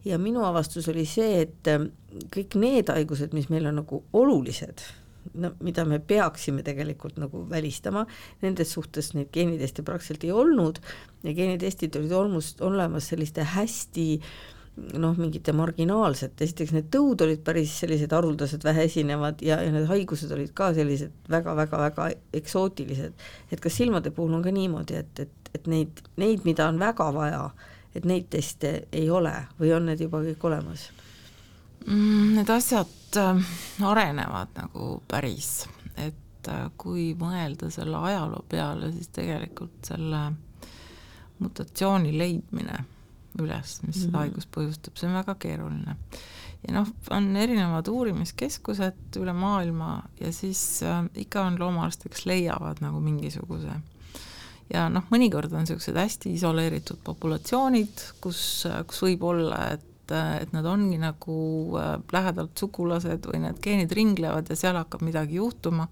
Ja 0.07 0.15
minu 0.21 0.45
avastus 0.47 0.87
oli 0.91 1.03
see, 1.09 1.41
et 1.43 1.67
ähm, 1.67 1.89
kõik 2.31 2.55
need 2.59 2.91
haigused, 2.93 3.33
mis 3.35 3.49
meil 3.51 3.67
on 3.67 3.81
nagu 3.81 4.03
olulised, 4.15 4.85
no 5.39 5.51
mida 5.65 5.83
me 5.85 5.99
peaksime 5.99 6.63
tegelikult 6.63 7.19
nagu 7.19 7.43
välistama, 7.49 8.05
nendes 8.43 8.71
suhtes 8.75 9.11
neid 9.17 9.33
geeniteste 9.35 9.83
praktiliselt 9.85 10.23
ei 10.23 10.31
olnud 10.31 10.79
ja 11.25 11.33
geenitestid 11.35 11.97
olid 11.99 12.15
olmust, 12.15 12.63
olemas 12.63 13.09
selliste 13.11 13.43
hästi 13.57 14.07
noh, 14.99 15.15
mingite 15.17 15.53
marginaalsete, 15.55 16.45
esiteks 16.45 16.73
need 16.75 16.87
tõud 16.93 17.21
olid 17.25 17.41
päris 17.45 17.73
sellised 17.81 18.13
haruldased, 18.15 18.63
väheesinevad 18.65 19.43
ja, 19.45 19.59
ja 19.63 19.73
need 19.73 19.87
haigused 19.89 20.31
olid 20.35 20.53
ka 20.57 20.71
sellised 20.77 21.31
väga-väga-väga 21.31 22.09
eksootilised. 22.39 23.13
et 23.51 23.59
kas 23.63 23.77
silmade 23.81 24.11
puhul 24.15 24.37
on 24.37 24.45
ka 24.45 24.53
niimoodi, 24.53 24.99
et, 25.03 25.25
et, 25.25 25.51
et 25.53 25.67
neid, 25.67 26.01
neid, 26.21 26.45
mida 26.47 26.69
on 26.69 26.79
väga 26.79 27.09
vaja, 27.15 27.43
et 27.95 28.05
neid 28.05 28.29
teste 28.29 28.73
ei 28.91 29.09
ole 29.09 29.33
või 29.59 29.73
on 29.75 29.89
need 29.89 30.01
juba 30.05 30.23
kõik 30.25 30.45
olemas? 30.51 30.89
Mm, 31.87 32.35
Need 32.35 32.49
asjad 32.53 33.17
äh, 33.17 33.55
arenevad 33.87 34.53
nagu 34.57 34.91
päris, 35.07 35.63
et 35.95 36.51
äh, 36.51 36.69
kui 36.77 37.13
mõelda 37.19 37.71
selle 37.73 37.97
ajaloo 38.11 38.43
peale, 38.49 38.91
siis 38.93 39.11
tegelikult 39.15 39.91
selle 39.93 40.27
mutatsiooni 41.39 42.17
leidmine 42.19 42.83
üles, 43.43 43.77
mis 43.87 43.95
seda 44.03 44.11
Mhm. 44.17 44.19
haigust 44.23 44.51
põhjustab, 44.55 44.97
see 44.99 45.07
on 45.09 45.15
väga 45.19 45.35
keeruline. 45.39 45.95
ja 46.67 46.73
noh, 46.75 46.87
on 47.15 47.35
erinevad 47.39 47.87
uurimiskeskused 47.87 49.15
üle 49.21 49.33
maailma 49.33 50.03
ja 50.19 50.31
siis 50.35 50.83
äh, 50.83 51.05
ikka 51.15 51.45
on 51.47 51.59
loomaarste, 51.59 52.09
kes 52.09 52.25
leiavad 52.25 52.81
nagu 52.83 52.99
mingisuguse 52.99 53.77
ja 54.73 54.89
noh, 54.89 55.03
mõnikord 55.09 55.53
on 55.53 55.63
niisugused 55.63 55.95
hästi 55.95 56.33
isoleeritud 56.35 56.99
populatsioonid, 57.03 58.03
kus, 58.21 58.41
kus 58.87 59.01
võib 59.07 59.23
olla, 59.23 59.61
et 59.73 59.85
et 60.09 60.53
nad 60.55 60.65
ongi 60.65 60.97
nagu 60.97 61.33
äh, 61.77 61.99
lähedalt 62.11 62.57
sugulased 62.57 63.27
või 63.29 63.43
need 63.43 63.59
geenid 63.61 63.91
ringlevad 63.93 64.47
ja 64.49 64.55
seal 64.57 64.73
hakkab 64.79 65.03
midagi 65.05 65.35
juhtuma, 65.37 65.85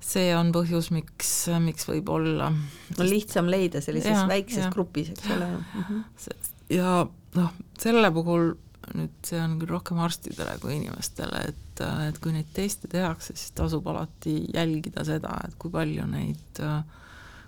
see 0.00 0.30
on 0.36 0.50
põhjus, 0.54 0.90
miks, 0.94 1.32
miks 1.62 1.86
võib 1.88 2.08
olla 2.12 2.48
on 2.50 3.06
lihtsam 3.06 3.50
leida 3.52 3.82
sellises 3.84 4.16
Jaa, 4.16 4.26
väikses 4.30 4.64
jaa. 4.64 4.72
grupis, 4.74 5.12
eks 5.12 5.30
ole 5.36 5.50
mm. 5.50 5.84
-hmm. 5.88 6.50
ja 6.76 6.94
noh, 7.36 7.54
selle 7.78 8.10
puhul 8.14 8.52
nüüd 8.96 9.26
see 9.26 9.40
on 9.42 9.58
küll 9.60 9.70
rohkem 9.70 10.00
arstidele 10.02 10.56
kui 10.62 10.74
inimestele, 10.78 11.42
et, 11.52 11.82
et 12.08 12.18
kui 12.22 12.32
neid 12.34 12.48
teste 12.56 12.88
tehakse, 12.90 13.36
siis 13.36 13.52
tasub 13.56 13.86
alati 13.90 14.36
jälgida 14.54 15.04
seda, 15.06 15.36
et 15.46 15.54
kui 15.60 15.72
palju 15.74 16.06
neid, 16.10 16.62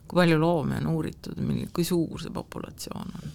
kui 0.06 0.20
palju 0.20 0.38
loomi 0.38 0.78
on 0.78 0.90
uuritud, 0.92 1.40
milline, 1.40 1.70
kui 1.74 1.86
suur 1.88 2.20
see 2.22 2.34
populatsioon 2.34 3.16
on. 3.18 3.34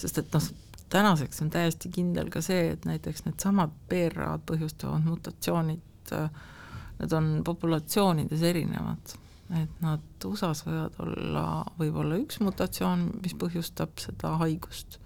sest 0.00 0.22
et 0.22 0.32
noh, 0.32 0.48
tänaseks 0.92 1.42
on 1.44 1.50
täiesti 1.52 1.90
kindel 1.92 2.30
ka 2.32 2.42
see, 2.44 2.72
et 2.74 2.86
näiteks 2.88 3.26
needsamad 3.26 3.74
PR-ad 3.88 4.46
põhjustavad 4.48 5.04
mutatsioonid, 5.08 6.14
need 7.02 7.12
on 7.18 7.28
populatsioonides 7.44 8.42
erinevad. 8.46 9.18
et 9.52 9.82
nad 9.84 10.24
USA-s 10.24 10.64
võivad 10.64 10.94
olla, 11.02 11.46
võib 11.76 11.96
olla 12.00 12.16
üks 12.22 12.38
mutatsioon, 12.40 13.08
mis 13.20 13.34
põhjustab 13.36 13.98
seda 14.00 14.36
haigust 14.40 14.96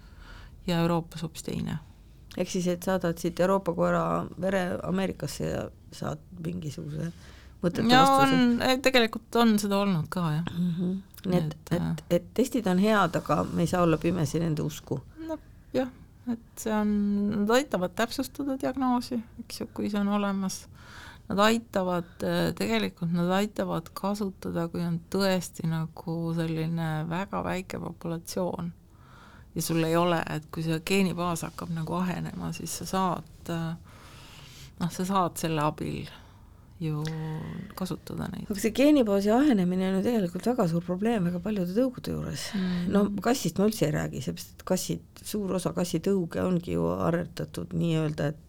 ja 0.67 0.79
Euroopas 0.85 1.25
hoopis 1.25 1.43
teine. 1.43 1.79
ehk 2.37 2.51
siis, 2.53 2.67
et 2.71 2.83
saadad 2.83 3.17
siit 3.19 3.39
Euroopa 3.39 3.73
koera 3.73 4.03
vere 4.39 4.77
Ameerikasse 4.87 5.49
ja 5.49 5.65
saad 5.91 6.21
mingisuguse 6.43 7.11
mõttetu 7.63 7.91
vastuse 7.91 8.77
tegelikult 8.85 9.39
on 9.41 9.55
seda 9.61 9.81
olnud 9.83 10.09
ka, 10.13 10.25
jah. 10.37 10.49
mm. 10.53 10.73
-hmm. 10.73 10.97
nii 11.25 11.39
et, 11.39 11.55
Et, 11.71 11.79
et, 11.81 12.03
et 12.09 12.33
testid 12.33 12.67
on 12.67 12.79
head, 12.79 13.15
aga 13.15 13.43
me 13.51 13.65
ei 13.65 13.67
saa 13.67 13.81
olla 13.83 13.97
pimesi 13.97 14.39
nende 14.39 14.61
usku. 14.61 15.01
no 15.27 15.37
jah, 15.73 15.89
et 16.31 16.39
see 16.61 16.73
on, 16.73 16.89
nad 17.41 17.55
aitavad 17.57 17.95
täpsustada 17.95 18.57
diagnoosi, 18.61 19.19
eks 19.39 19.61
ju, 19.61 19.69
kui 19.73 19.89
see 19.89 19.99
on 19.99 20.07
olemas. 20.07 20.67
Nad 21.27 21.39
aitavad, 21.43 22.11
tegelikult 22.55 23.11
nad 23.11 23.31
aitavad 23.35 23.89
kasutada, 23.97 24.69
kui 24.71 24.79
on 24.85 25.01
tõesti 25.11 25.67
nagu 25.67 26.13
selline 26.37 26.91
väga 27.09 27.41
väike 27.43 27.81
populatsioon. 27.83 28.69
Ja 29.57 29.65
sul 29.65 29.83
ei 29.83 29.97
ole, 29.99 30.21
et 30.31 30.45
kui 30.53 30.63
see 30.63 30.77
geenibaas 30.87 31.43
hakkab 31.43 31.73
nagu 31.75 31.97
ahenema, 31.99 32.53
siis 32.55 32.77
sa 32.79 32.87
saad, 32.87 33.51
noh, 33.51 34.93
sa 34.93 35.07
saad 35.09 35.35
selle 35.41 35.65
abil 35.65 36.07
ju 36.79 37.03
kasutada 37.75 38.27
neid. 38.31 38.45
aga 38.45 38.61
see 38.61 38.73
geenibaasi 38.77 39.31
ahenemine 39.33 39.87
on 39.89 39.95
ju 39.97 40.03
tegelikult 40.05 40.49
väga 40.51 40.67
suur 40.69 40.83
probleem 40.85 41.25
väga 41.25 41.39
paljude 41.41 41.73
tõugude 41.73 42.13
juures. 42.13 42.43
Mm.. 42.53 42.83
no 42.93 43.03
kassist 43.23 43.57
ma 43.57 43.65
üldse 43.69 43.87
ei 43.87 43.95
räägi, 43.95 44.21
seepärast 44.25 44.53
et 44.53 44.65
kassid, 44.71 45.23
suur 45.25 45.55
osa 45.57 45.73
kassitõuge 45.73 46.43
ongi 46.43 46.75
ju 46.77 46.85
aretatud 47.09 47.73
nii-öelda, 47.77 48.29
et 48.29 48.43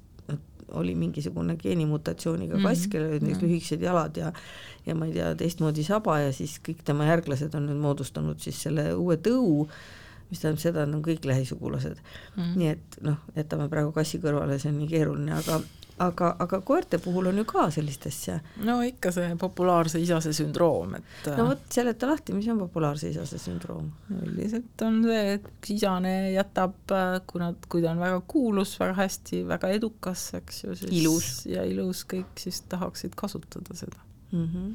oli 0.77 0.95
mingisugune 0.99 1.57
geenimutatsiooniga 1.61 2.59
kass 2.63 2.87
mm., 2.87 2.91
kellel 2.93 3.15
olid 3.15 3.27
need 3.29 3.45
lühikesed 3.45 3.85
jalad 3.85 4.17
ja 4.21 4.33
ja 4.87 4.97
ma 4.97 5.09
ei 5.09 5.15
tea, 5.17 5.31
teistmoodi 5.39 5.85
saba 5.85 6.19
ja 6.23 6.35
siis 6.35 6.59
kõik 6.65 6.85
tema 6.87 7.09
järglased 7.09 7.55
on 7.57 7.69
nüüd 7.69 7.81
moodustanud 7.83 8.41
siis 8.41 8.61
selle 8.65 8.91
uue 8.97 9.19
tõu, 9.21 9.67
mis 10.31 10.41
tähendab 10.43 10.63
seda, 10.63 10.85
et 10.85 10.91
nad 10.91 10.99
on 10.99 11.05
kõik 11.05 11.25
lähisugulased. 11.29 12.01
Mm.. 12.37 12.55
nii 12.61 12.71
et 12.75 13.01
noh, 13.05 13.21
jätame 13.37 13.69
praegu 13.73 13.93
kassi 13.97 14.21
kõrvale, 14.23 14.59
see 14.61 14.73
on 14.73 14.81
nii 14.83 14.91
keeruline, 14.93 15.35
aga 15.37 15.61
aga, 16.03 16.33
aga 16.45 16.61
koerte 16.67 17.01
puhul 17.03 17.31
on 17.31 17.41
ju 17.43 17.45
ka 17.49 17.69
sellist 17.75 18.07
asja. 18.11 18.39
no 18.67 18.79
ikka 18.87 19.13
see 19.15 19.37
populaarse 19.41 20.01
isase 20.03 20.33
sündroom, 20.37 20.97
et 20.99 21.31
no 21.37 21.49
vot, 21.51 21.65
seleta 21.75 22.11
lahti, 22.11 22.37
mis 22.37 22.49
on 22.53 22.63
populaarse 22.65 23.13
isase 23.13 23.41
sündroom? 23.43 23.91
üldiselt 24.19 24.87
on 24.87 25.01
see, 25.07 25.23
et 25.37 25.49
üks 25.53 25.75
isane 25.77 26.15
jätab, 26.35 26.77
kui 27.27 27.43
nad, 27.43 27.71
kui 27.71 27.85
ta 27.85 27.93
on 27.95 28.03
väga 28.03 28.21
kuulus, 28.31 28.77
väga 28.81 28.99
hästi, 29.03 29.45
väga 29.49 29.73
edukas, 29.79 30.29
eks 30.39 30.65
ju, 30.65 30.77
siis 30.83 30.95
Ilus. 31.03 31.33
ja 31.51 31.65
ilus 31.69 32.05
kõik, 32.09 32.35
siis 32.41 32.63
tahaksid 32.71 33.17
kasutada 33.19 33.77
seda 33.79 34.09
mm. 34.33 34.49
-hmm. 34.55 34.75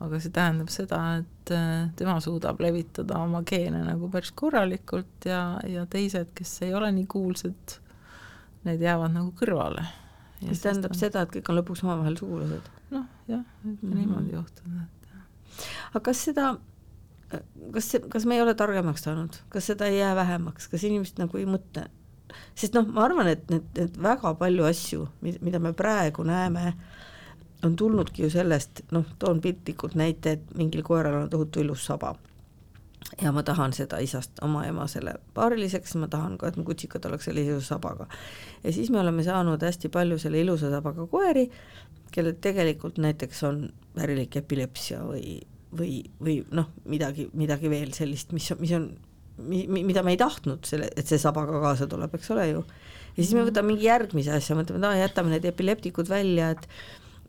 aga 0.00 0.20
see 0.20 0.30
tähendab 0.30 0.68
seda, 0.68 1.00
et 1.16 1.50
äh, 1.50 1.90
tema 1.96 2.20
suudab 2.20 2.60
levitada 2.60 3.18
oma 3.18 3.42
geene 3.42 3.84
nagu 3.84 4.08
päris 4.12 4.32
korralikult 4.34 5.24
ja, 5.24 5.60
ja 5.66 5.86
teised, 5.86 6.32
kes 6.34 6.62
ei 6.62 6.74
ole 6.74 6.92
nii 6.92 7.06
kuulsad, 7.06 7.78
need 8.64 8.82
jäävad 8.82 9.14
nagu 9.14 9.32
kõrvale. 9.40 9.86
Mis 10.42 10.62
tähendab 10.62 10.94
on... 10.94 10.98
seda, 10.98 11.24
et 11.24 11.34
kõik 11.36 11.50
on 11.50 11.60
lõpuks 11.60 11.84
omavahel 11.86 12.16
sugulased? 12.20 12.70
noh, 12.90 13.06
jah, 13.28 13.44
mm 13.64 13.78
-hmm. 13.82 13.94
niimoodi 14.00 14.36
juhtuda, 14.36 14.86
et 14.86 14.96
aga 15.90 16.00
kas 16.10 16.24
seda, 16.28 16.56
kas 17.74 17.90
see, 17.90 18.02
kas 18.12 18.26
me 18.26 18.36
ei 18.36 18.42
ole 18.42 18.54
targemaks 18.54 19.06
saanud, 19.06 19.38
kas 19.48 19.66
seda 19.72 19.88
ei 19.90 19.98
jää 19.98 20.14
vähemaks, 20.16 20.68
kas 20.68 20.84
inimesed 20.84 21.22
nagu 21.22 21.38
ei 21.38 21.46
mõtle? 21.46 21.88
sest 22.54 22.74
noh, 22.76 22.86
ma 22.92 23.04
arvan, 23.06 23.28
et 23.32 23.50
need, 23.50 23.66
need 23.78 23.98
väga 24.02 24.34
palju 24.38 24.64
asju, 24.68 25.08
mida 25.22 25.58
me 25.62 25.72
praegu 25.72 26.24
näeme, 26.26 26.74
on 27.64 27.76
tulnudki 27.76 28.26
ju 28.26 28.30
sellest, 28.30 28.82
noh, 28.92 29.06
toon 29.18 29.40
piltlikult 29.40 29.94
näite, 29.96 30.36
et 30.36 30.54
mingil 30.58 30.82
koeral 30.86 31.22
on 31.22 31.30
tohutu 31.30 31.62
ilus 31.64 31.86
saba. 31.86 32.14
Ja 33.22 33.32
ma 33.32 33.42
tahan 33.46 33.72
seda 33.76 33.98
isast 34.04 34.42
oma 34.44 34.64
emasele 34.68 35.14
paariliseks, 35.36 35.94
ma 36.00 36.08
tahan 36.12 36.36
ka, 36.40 36.50
et 36.50 36.58
mu 36.60 36.64
kutsikad 36.68 37.04
oleks 37.08 37.28
selle 37.28 37.44
ilusa 37.46 37.76
sabaga. 37.76 38.08
ja 38.64 38.72
siis 38.72 38.90
me 38.90 39.00
oleme 39.00 39.24
saanud 39.24 39.62
hästi 39.62 39.88
palju 39.92 40.18
selle 40.20 40.40
ilusa 40.44 40.70
sabaga 40.70 41.06
koeri, 41.10 41.46
kellel 42.12 42.36
tegelikult 42.40 43.00
näiteks 43.02 43.42
on 43.48 43.62
pärilik 43.96 44.36
epilepsia 44.36 45.00
või, 45.04 45.38
või, 45.76 46.02
või 46.20 46.40
noh, 46.54 46.68
midagi, 46.84 47.30
midagi 47.34 47.72
veel 47.72 47.94
sellist, 47.96 48.36
mis, 48.36 48.50
mis 48.60 48.76
on, 48.76 48.90
mi-, 49.48 49.66
mida 49.84 50.04
me 50.04 50.14
ei 50.14 50.20
tahtnud, 50.20 50.68
selle, 50.68 50.90
et 50.96 51.08
see 51.08 51.20
sabaga 51.20 51.60
kaasa 51.62 51.88
tuleb, 51.90 52.14
eks 52.18 52.30
ole 52.36 52.50
ju. 52.50 52.62
ja 53.16 53.18
siis 53.22 53.32
me 53.32 53.42
mhm. 53.42 53.50
võtame 53.50 53.72
mingi 53.72 53.88
järgmise 53.88 54.36
asja, 54.36 54.58
mõtleme, 54.58 54.82
et 54.82 54.88
aa, 54.90 55.02
jätame 55.06 55.32
need 55.32 55.48
epileptikud 55.54 56.12
välja, 56.12 56.52
et 56.56 56.68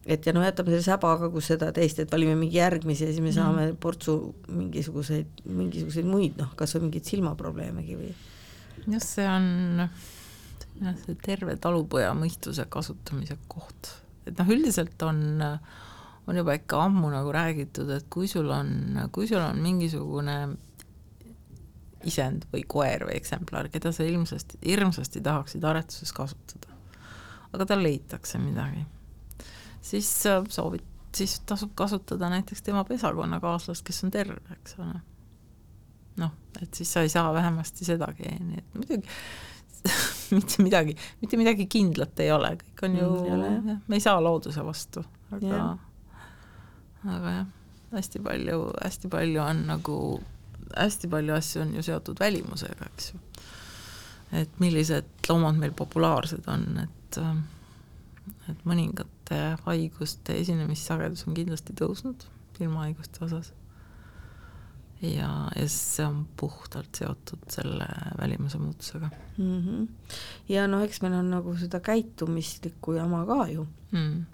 et 0.08 0.26
ja 0.26 0.34
noh, 0.36 0.44
jätame 0.46 0.72
selle 0.72 0.86
säbaga, 0.86 1.28
kus 1.32 1.50
seda 1.52 1.70
teist, 1.76 2.00
et 2.00 2.12
valime 2.12 2.38
mingi 2.40 2.58
järgmise 2.62 3.10
ja 3.10 3.14
siis 3.14 3.24
me 3.24 3.34
saame 3.36 3.66
mm. 3.66 3.80
portsu 3.84 4.16
mingisuguseid, 4.48 5.44
mingisuguseid 5.52 6.08
muid 6.08 6.38
noh, 6.40 6.54
kas 6.60 6.78
või 6.78 6.88
mingeid 6.88 7.10
silmaprobleemegi 7.10 7.98
või. 8.00 8.14
jah, 8.86 9.04
see 9.04 9.28
on 9.28 9.50
jah, 9.84 10.96
see 11.04 11.18
terve 11.26 11.58
talupoja 11.60 12.14
mõistuse 12.16 12.68
kasutamise 12.72 13.36
koht, 13.52 13.92
et 14.30 14.40
noh, 14.40 14.56
üldiselt 14.56 15.04
on, 15.04 15.44
on 15.44 16.40
juba 16.40 16.56
ikka 16.56 16.86
ammu 16.88 17.12
nagu 17.12 17.36
räägitud, 17.36 17.92
et 18.00 18.08
kui 18.14 18.32
sul 18.32 18.48
on, 18.54 19.04
kui 19.12 19.28
sul 19.28 19.44
on 19.44 19.60
mingisugune 19.60 20.40
isend 22.08 22.48
või 22.54 22.64
koer 22.64 23.10
või 23.10 23.20
eksemplar, 23.20 23.68
keda 23.74 23.92
sa 23.92 24.08
ilmsasti, 24.08 24.62
hirmsasti 24.64 25.20
tahaksid 25.26 25.66
aretuses 25.68 26.16
kasutada, 26.16 26.78
aga 27.52 27.68
tal 27.68 27.84
leitakse 27.84 28.40
midagi 28.40 28.86
siis 29.88 30.10
äh, 30.26 30.44
soovid, 30.50 30.86
siis 31.16 31.40
tasub 31.48 31.74
kasutada 31.76 32.30
näiteks 32.30 32.62
tema 32.66 32.84
pesakonnakaaslast, 32.88 33.86
kes 33.88 34.04
on 34.04 34.14
terve, 34.14 34.42
eks 34.58 34.78
ole. 34.84 35.02
noh, 36.18 36.34
et 36.62 36.74
siis 36.74 36.94
sa 36.94 37.04
ei 37.06 37.12
saa 37.14 37.34
vähemasti 37.34 37.86
seda 37.86 38.10
geeni, 38.18 38.60
et 38.62 38.78
muidugi 38.78 39.08
mitte 40.36 40.64
midagi, 40.64 40.96
mitte 41.22 41.38
midagi 41.40 41.68
kindlat 41.72 42.20
ei 42.24 42.32
ole, 42.34 42.56
kõik 42.62 42.88
on 42.88 42.98
ju 42.98 43.12
mm,, 43.36 43.84
me 43.88 44.00
ei 44.00 44.04
saa 44.04 44.20
looduse 44.24 44.64
vastu, 44.66 45.04
aga 45.32 45.46
yeah., 45.46 45.76
aga 47.08 47.36
jah, 47.36 47.52
hästi 47.94 48.20
palju, 48.26 48.64
hästi 48.84 49.12
palju 49.14 49.44
on 49.44 49.62
nagu, 49.70 49.98
hästi 50.74 51.10
palju 51.12 51.36
asju 51.38 51.62
on 51.64 51.76
ju 51.78 51.86
seotud 51.86 52.20
välimusega, 52.20 52.90
eks 52.90 53.14
ju. 53.14 53.22
et 54.42 54.60
millised 54.60 55.30
loomad 55.30 55.62
meil 55.62 55.76
populaarsed 55.78 56.50
on, 56.52 56.66
et 56.84 57.22
äh, 57.22 57.38
et 59.28 59.34
mõningate 59.36 59.64
haiguste 59.66 60.36
esinemissagedus 60.40 61.28
on 61.28 61.36
kindlasti 61.36 61.74
tõusnud 61.74 62.26
silmahaiguste 62.58 63.26
osas. 63.26 63.54
ja, 65.02 65.50
ja 65.56 65.68
see 65.68 66.06
on 66.06 66.28
puhtalt 66.38 66.96
seotud 66.96 67.44
selle 67.50 67.86
välimuse 68.18 68.58
muutusega 68.58 69.10
mm. 69.38 69.64
-hmm. 69.64 69.88
ja 70.50 70.68
noh, 70.68 70.82
eks 70.82 71.02
meil 71.02 71.14
on 71.14 71.30
nagu 71.30 71.56
seda 71.58 71.80
käitumislikku 71.80 72.94
jama 72.94 73.26
ka 73.26 73.48
ju 73.48 73.68
mm. 73.92 74.26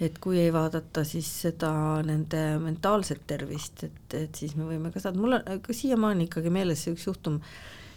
et 0.00 0.18
kui 0.18 0.38
ei 0.38 0.52
vaadata 0.52 1.04
siis 1.04 1.42
seda 1.42 2.02
nende 2.02 2.58
mentaalset 2.58 3.26
tervist, 3.26 3.84
et, 3.84 4.14
et 4.14 4.34
siis 4.34 4.54
me 4.56 4.64
võime 4.64 4.92
ka 4.92 5.00
saada, 5.00 5.18
mul 5.18 5.32
on 5.32 5.60
ka 5.60 5.72
siiamaani 5.72 6.24
ikkagi 6.24 6.50
meeles 6.50 6.84
see 6.84 6.92
üks 6.92 7.06
juhtum, 7.06 7.40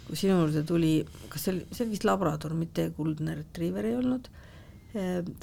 kui 0.07 0.15
sinu 0.15 0.39
juurde 0.39 0.63
tuli, 0.63 1.05
kas 1.29 1.43
see 1.43 1.53
oli, 1.53 1.67
see 1.71 1.83
oli 1.83 1.91
vist 1.91 2.05
labrador, 2.05 2.53
mitte 2.53 2.91
kuldne 2.95 3.35
retriiver 3.35 3.85
ei 3.85 3.95
olnud 3.97 4.29
Äh, 4.29 4.43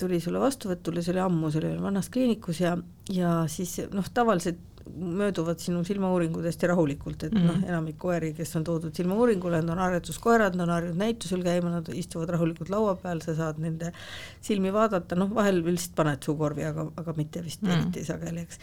tuli 0.00 0.20
sulle 0.20 0.40
vastuvõtule, 0.42 1.02
see 1.02 1.12
oli 1.14 1.24
ammu, 1.24 1.50
see 1.50 1.62
oli 1.62 1.74
vanas 1.82 2.10
kliinikus 2.10 2.60
ja, 2.60 2.76
ja 3.12 3.34
siis 3.50 3.76
noh, 3.92 4.08
tavaliselt 4.14 4.62
mööduvad 4.94 5.58
sinu 5.58 5.82
silmauuringud 5.84 6.44
hästi 6.44 6.66
rahulikult, 6.66 7.22
et 7.22 7.32
mm 7.32 7.40
-hmm. 7.40 7.46
noh, 7.46 7.56
mhm. 7.56 7.68
enamik 7.68 7.98
koeri, 7.98 8.32
kes 8.34 8.56
on 8.56 8.64
toodud 8.64 8.94
silmauuringule, 8.94 9.60
need 9.62 9.70
on 9.72 9.78
harjutuskoerad, 9.78 10.56
nad 10.56 10.68
on 10.68 10.74
harjunud 10.74 10.98
näitusel 10.98 11.42
käima, 11.42 11.70
nad 11.70 11.88
istuvad 11.94 12.28
rahulikult 12.28 12.70
laua 12.70 12.96
peal, 12.96 13.20
sa 13.20 13.34
saad 13.34 13.58
nende 13.58 13.92
silmi 14.40 14.72
vaadata, 14.72 15.16
noh, 15.16 15.34
vahel 15.34 15.62
lihtsalt 15.64 15.96
paned 15.96 16.22
suukorvi, 16.22 16.64
aga, 16.64 16.90
aga 16.96 17.14
mitte 17.16 17.44
vist 17.44 17.62
mm 17.62 17.68
-hmm. 17.68 17.80
eriti 17.80 18.04
sageli, 18.04 18.40
eks. 18.40 18.58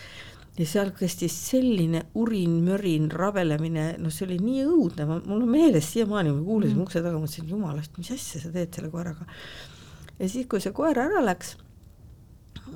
ja 0.59 0.65
seal 0.65 0.91
kestis 0.91 1.49
selline 1.49 2.05
urin-mörin, 2.13 3.11
rabelemine, 3.11 3.95
noh, 3.97 4.11
see 4.11 4.27
oli 4.27 4.37
nii 4.37 4.65
õudne, 4.65 5.05
mul 5.25 5.41
on 5.41 5.49
meeles 5.49 5.93
siiamaani, 5.93 6.31
ma 6.31 6.43
kuulasin 6.43 6.75
mm 6.75 6.79
-hmm. 6.79 6.83
ukse 6.83 7.01
taga, 7.01 7.17
mõtlesin, 7.17 7.49
jumalast, 7.49 7.97
mis 7.97 8.11
asja 8.11 8.41
sa 8.41 8.51
teed 8.51 8.73
selle 8.73 8.89
koeraga 8.89 9.25
ja 10.21 10.29
siis, 10.29 10.47
kui 10.49 10.61
see 10.61 10.73
koer 10.75 10.99
ära 11.01 11.23
läks, 11.25 11.55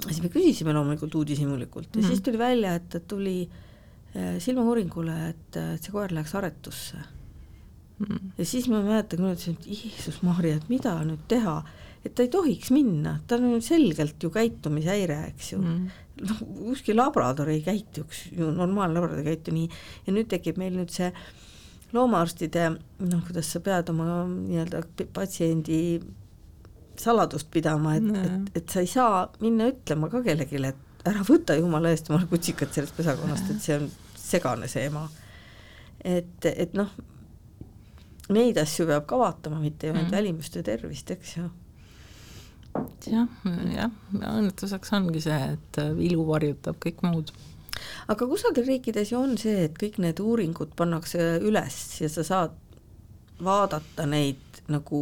siis 0.08 0.22
me 0.24 0.32
küsisime 0.34 0.74
loomulikult 0.76 1.16
uudishimulikult 1.22 1.92
ja 1.92 2.00
mm 2.00 2.04
-hmm. 2.04 2.08
siis 2.08 2.22
tuli 2.22 2.38
välja, 2.38 2.76
et 2.76 2.90
ta 2.90 3.00
tuli 3.00 3.50
äh, 4.16 4.38
silmauuringule, 4.40 5.18
et, 5.30 5.58
et 5.76 5.84
see 5.84 5.92
koer 5.92 6.14
läks 6.14 6.36
aretusse 6.36 6.98
mm. 6.98 8.06
-hmm. 8.06 8.32
ja 8.38 8.46
siis 8.46 8.68
ma 8.70 8.82
mäletan, 8.82 9.20
kui 9.20 9.28
ma 9.28 9.34
ütlesin, 9.34 9.58
et 9.60 9.68
Jeesus 9.68 10.22
Maarja, 10.22 10.56
et 10.56 10.70
mida 10.70 10.96
nüüd 11.04 11.28
teha, 11.28 11.64
et 12.06 12.16
ta 12.16 12.24
ei 12.24 12.30
tohiks 12.30 12.72
minna, 12.72 13.20
tal 13.28 13.44
on 13.44 13.62
selgelt 13.62 14.24
ju 14.24 14.30
käitumishäire, 14.30 15.24
eks 15.28 15.54
ju 15.54 15.62
mm. 15.62 15.66
-hmm. 15.66 16.28
noh, 16.30 16.72
ükski 16.72 16.94
labrador 16.94 17.50
ei 17.50 17.62
käituks 17.62 18.28
ju, 18.32 18.52
normaalne 18.52 19.00
labrador 19.00 19.20
ei 19.20 19.36
käitu 19.36 19.52
nii 19.52 19.70
ja 20.08 20.14
nüüd 20.14 20.28
tekib 20.28 20.58
meil 20.58 20.74
nüüd 20.74 20.90
see 20.90 21.14
loomaarstide 21.94 22.70
noh, 23.00 23.26
kuidas 23.28 23.52
sa 23.52 23.60
pead 23.60 23.90
oma 23.90 24.26
nii-öelda 24.28 24.84
patsiendi 25.14 26.02
saladust 27.02 27.50
pidama, 27.52 27.96
et, 28.00 28.10
et, 28.22 28.52
et 28.62 28.70
sa 28.72 28.84
ei 28.84 28.90
saa 28.90 29.26
minna 29.42 29.70
ütlema 29.72 30.10
ka 30.12 30.22
kellelegi, 30.26 30.62
et 30.70 31.10
ära 31.10 31.26
võta 31.26 31.58
jumala 31.60 31.92
eest 31.94 32.10
omale 32.10 32.30
kutsikat 32.32 32.74
sellest 32.74 32.96
pesakonnast, 32.98 33.52
et 33.54 33.62
see 33.64 33.78
on 33.80 33.90
segane 34.20 34.70
see 34.72 34.88
ema. 34.90 35.06
et, 36.06 36.46
et 36.50 36.74
noh, 36.78 36.90
neid 38.34 38.58
asju 38.62 38.88
peab 38.90 39.06
ka 39.10 39.20
vaatama, 39.22 39.60
mitte 39.62 39.90
ainult 39.90 40.10
mm. 40.10 40.16
välimust 40.18 40.56
ja 40.58 40.64
tervist, 40.66 41.12
eks 41.12 41.36
ju. 41.38 41.50
jah, 43.10 43.28
jah, 43.74 43.92
õnnetuseks 44.20 44.96
ongi 44.98 45.22
see, 45.24 45.42
et 45.56 45.84
ilu 46.10 46.26
varjutab 46.28 46.82
kõik 46.84 47.06
muud 47.06 47.34
aga 48.12 48.28
kusagil 48.30 48.68
riikides 48.68 49.12
ju 49.12 49.20
on 49.20 49.38
see, 49.40 49.66
et 49.68 49.78
kõik 49.80 49.98
need 50.04 50.20
uuringud 50.24 50.76
pannakse 50.80 51.36
üles 51.46 51.80
ja 52.02 52.10
sa 52.12 52.26
saad 52.28 52.56
vaadata 53.44 54.06
neid 54.08 54.62
nagu 54.72 55.00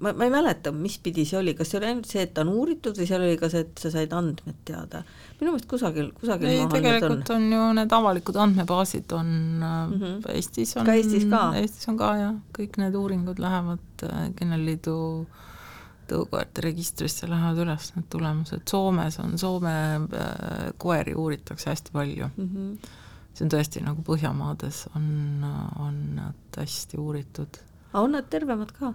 ma, 0.00 0.12
ma 0.12 0.26
ei 0.26 0.32
mäleta, 0.32 0.72
mis 0.74 0.98
pidi 1.02 1.24
see 1.28 1.38
oli, 1.38 1.54
kas 1.58 1.70
see 1.70 1.80
oli 1.80 1.88
ainult 1.90 2.10
see, 2.10 2.24
et 2.26 2.38
on 2.42 2.50
uuritud 2.52 2.98
või 2.98 3.08
seal 3.08 3.24
oli 3.26 3.38
ka 3.40 3.50
see, 3.52 3.64
et 3.66 3.82
sa 3.82 3.92
said 3.94 4.12
andmed 4.16 4.60
teada? 4.68 5.02
minu 5.40 5.52
meelest 5.52 5.68
kusagil, 5.68 6.10
kusagil 6.16 6.48
ei, 6.48 6.62
tegelikult 6.72 7.30
on. 7.34 7.48
on 7.48 7.56
ju 7.56 7.64
need 7.76 7.92
avalikud 7.92 8.38
andmebaasid 8.40 9.12
on 9.12 9.26
mm 9.60 9.96
-hmm. 10.00 10.30
Eestis 10.32 10.76
on 10.76 10.86
ka 10.86 10.94
Eestis 10.96 11.26
ka? 11.30 11.42
Eestis 11.60 11.88
on 11.88 11.98
ka 12.00 12.12
jah, 12.16 12.34
kõik 12.58 12.78
need 12.80 12.94
uuringud 12.94 13.38
lähevad 13.38 14.06
äh, 14.08 14.30
Kennelliidu 14.36 15.26
tõukoerte 16.10 16.62
registrisse 16.64 17.28
lähevad 17.30 17.58
üles 17.64 17.90
need 17.96 18.06
tulemused, 18.10 18.62
Soomes 18.70 19.18
on, 19.22 19.38
Soome 19.38 19.74
äh, 19.96 20.72
koeri 20.78 21.14
uuritakse 21.14 21.70
hästi 21.70 21.92
palju 21.92 22.30
mm. 22.36 22.48
-hmm. 22.48 22.88
see 23.34 23.44
on 23.46 23.50
tõesti 23.50 23.82
nagu 23.84 24.02
Põhjamaades 24.02 24.86
on, 24.94 25.44
on 25.78 26.14
nad 26.14 26.56
hästi 26.56 26.98
uuritud. 26.98 27.58
aga 27.92 28.04
on 28.04 28.12
nad 28.12 28.30
tervemad 28.30 28.72
ka? 28.72 28.94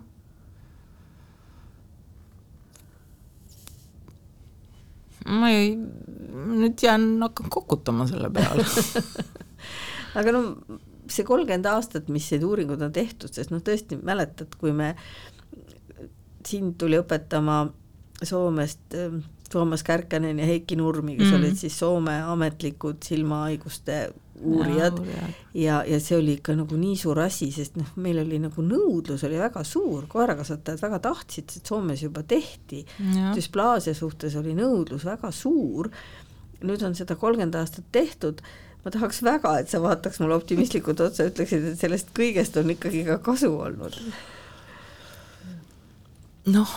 Ma 5.28 5.52
ei, 5.54 5.76
nüüd 5.76 6.82
jään, 6.82 7.20
hakkan 7.22 7.50
kokutama 7.54 8.08
selle 8.10 8.30
peale 8.34 8.66
aga 10.20 10.34
no 10.36 10.42
see 11.12 11.26
kolmkümmend 11.28 11.68
aastat, 11.68 12.08
mis 12.14 12.30
neid 12.32 12.46
uuringuid 12.48 12.82
on 12.86 12.94
tehtud, 12.96 13.34
sest 13.36 13.52
noh, 13.52 13.62
tõesti 13.66 14.00
mäletad, 14.00 14.54
kui 14.62 14.74
me, 14.76 14.94
sind 16.48 16.78
tuli 16.82 16.98
õpetama 17.02 17.66
Soomest 18.24 18.96
Toomas 19.52 19.84
Kärkänen 19.84 20.40
ja 20.40 20.46
Heiki 20.48 20.76
Nurmi, 20.80 21.18
kes 21.18 21.26
mm 21.28 21.32
-hmm. 21.32 21.38
olid 21.38 21.56
siis 21.56 21.80
Soome 21.80 22.22
ametlikud 22.24 23.04
silmahaiguste 23.04 24.14
uurijad. 24.42 24.98
Ja, 25.06 25.28
ja, 25.54 25.78
ja 25.88 26.00
see 26.04 26.18
oli 26.18 26.38
ikka 26.40 26.56
nagu 26.58 26.78
nii 26.80 26.96
suur 27.00 27.20
asi, 27.24 27.52
sest 27.56 27.78
noh, 27.80 27.94
meil 28.02 28.22
oli 28.24 28.40
nagu 28.42 28.66
nõudlus 28.66 29.26
oli 29.28 29.40
väga 29.42 29.64
suur, 29.68 30.08
koerakasvatajad 30.12 30.82
väga 30.86 31.02
tahtsid, 31.08 31.52
sest 31.54 31.72
Soomes 31.72 32.04
juba 32.04 32.24
tehti, 32.28 32.84
düsplaasia 33.36 33.96
suhtes 33.98 34.36
oli 34.40 34.56
nõudlus 34.58 35.06
väga 35.08 35.32
suur. 35.36 35.92
Nüüd 36.62 36.84
on 36.86 36.94
seda 36.98 37.18
kolmkümmend 37.18 37.58
aastat 37.58 37.88
tehtud, 37.94 38.44
ma 38.84 38.94
tahaks 38.94 39.22
väga, 39.26 39.56
et 39.62 39.72
sa 39.72 39.82
vaataks 39.82 40.22
mulle 40.22 40.38
optimistlikult 40.38 41.02
otsa, 41.06 41.28
ütleksid, 41.30 41.72
et 41.72 41.82
sellest 41.82 42.14
kõigest 42.18 42.58
on 42.62 42.74
ikkagi 42.74 43.04
ka 43.08 43.18
kasu 43.24 43.52
olnud. 43.58 43.98
noh, 46.52 46.72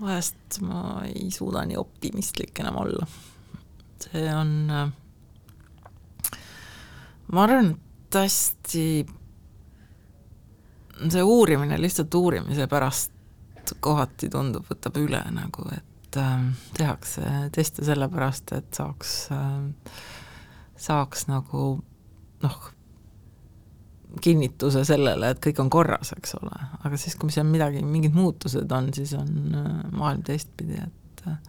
vahest 0.00 0.60
ma 0.64 1.02
ei 1.08 1.28
suuda 1.34 1.64
nii 1.68 1.76
optimistlik 1.80 2.60
enam 2.62 2.80
olla. 2.84 3.08
see 4.00 4.28
on, 4.34 4.70
ma 7.32 7.44
arvan, 7.44 7.74
et 8.08 8.18
hästi 8.22 8.84
see 10.98 11.22
uurimine 11.22 11.78
lihtsalt 11.80 12.14
uurimise 12.14 12.66
pärast 12.70 13.12
kohati 13.84 14.30
tundub, 14.32 14.64
võtab 14.70 14.96
üle 15.00 15.20
nagu, 15.34 15.66
et 15.76 16.18
äh, 16.18 16.40
tehakse 16.78 17.50
teste 17.54 17.84
sellepärast, 17.86 18.54
et 18.56 18.72
saaks 18.74 19.14
äh,, 19.34 19.92
saaks 20.78 21.26
nagu 21.28 21.68
noh, 22.42 22.58
kinnituse 24.24 24.84
sellele, 24.88 25.34
et 25.34 25.40
kõik 25.44 25.60
on 25.62 25.70
korras, 25.72 26.14
eks 26.16 26.36
ole, 26.38 26.68
aga 26.80 27.00
siis, 27.00 27.16
kui 27.18 27.32
seal 27.34 27.46
midagi, 27.48 27.82
mingid 27.84 28.16
muutused 28.16 28.72
on, 28.72 28.92
siis 28.96 29.12
on 29.18 29.58
äh, 29.58 29.72
maailm 29.92 30.24
teistpidi, 30.26 30.80
et 30.80 31.24
äh, 31.28 31.40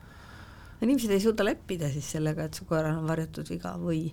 inimesed 0.84 1.14
ei 1.16 1.24
suuda 1.24 1.48
leppida 1.48 1.92
siis 1.94 2.10
sellega, 2.18 2.50
et 2.50 2.60
su 2.60 2.68
koeral 2.70 3.00
on 3.00 3.08
varjatud 3.10 3.50
viga 3.54 3.78
või? 3.80 4.10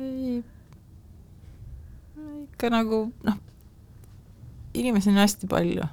Ei, 0.00 0.40
ikka 2.46 2.70
nagu 2.72 3.04
noh, 3.26 3.38
inimesi 4.74 5.10
on 5.12 5.20
hästi 5.20 5.48
palju, 5.50 5.86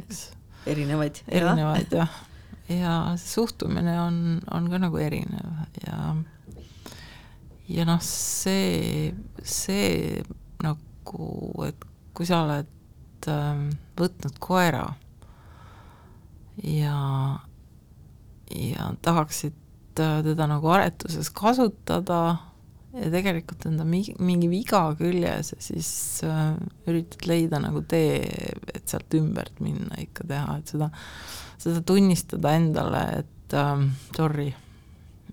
eks. 0.00 0.24
erinevaid. 0.70 1.22
erinevaid 1.28 1.92
jah, 1.92 2.18
ja, 2.68 2.76
ja 2.76 2.96
suhtumine 3.20 4.00
on, 4.00 4.40
on 4.50 4.70
ka 4.70 4.82
nagu 4.82 5.00
erinev 5.00 5.64
ja 5.86 6.14
ja 7.70 7.86
noh, 7.86 8.00
see, 8.02 9.12
see 9.46 10.22
nagu, 10.64 11.30
et 11.68 11.86
kui 12.16 12.26
sa 12.26 12.42
oled 12.44 13.30
äh, 13.30 13.62
võtnud 13.98 14.40
koera 14.42 14.84
ja, 16.66 16.96
ja 18.50 18.90
tahaksid 19.02 20.02
äh, 20.02 20.20
teda 20.26 20.48
nagu 20.50 20.72
aretuses 20.74 21.30
kasutada 21.30 22.49
ja 22.92 23.10
tegelikult 23.12 23.66
on 23.68 23.78
ta 23.78 23.86
mingi, 23.86 24.14
mingi 24.18 24.48
viga 24.50 24.82
küljes 24.98 25.52
ja 25.54 25.60
siis 25.62 25.90
äh, 26.26 26.56
üritad 26.90 27.26
leida 27.30 27.60
nagu 27.62 27.84
tee, 27.88 28.24
et 28.74 28.90
sealt 28.90 29.14
ümbert 29.18 29.62
minna 29.62 30.00
ikka 30.02 30.26
teha, 30.30 30.58
et 30.58 30.74
seda, 30.74 30.90
seda 31.60 31.84
tunnistada 31.86 32.54
endale, 32.58 33.04
et 33.22 33.56
äh, 33.56 33.84
sorry, 34.16 34.48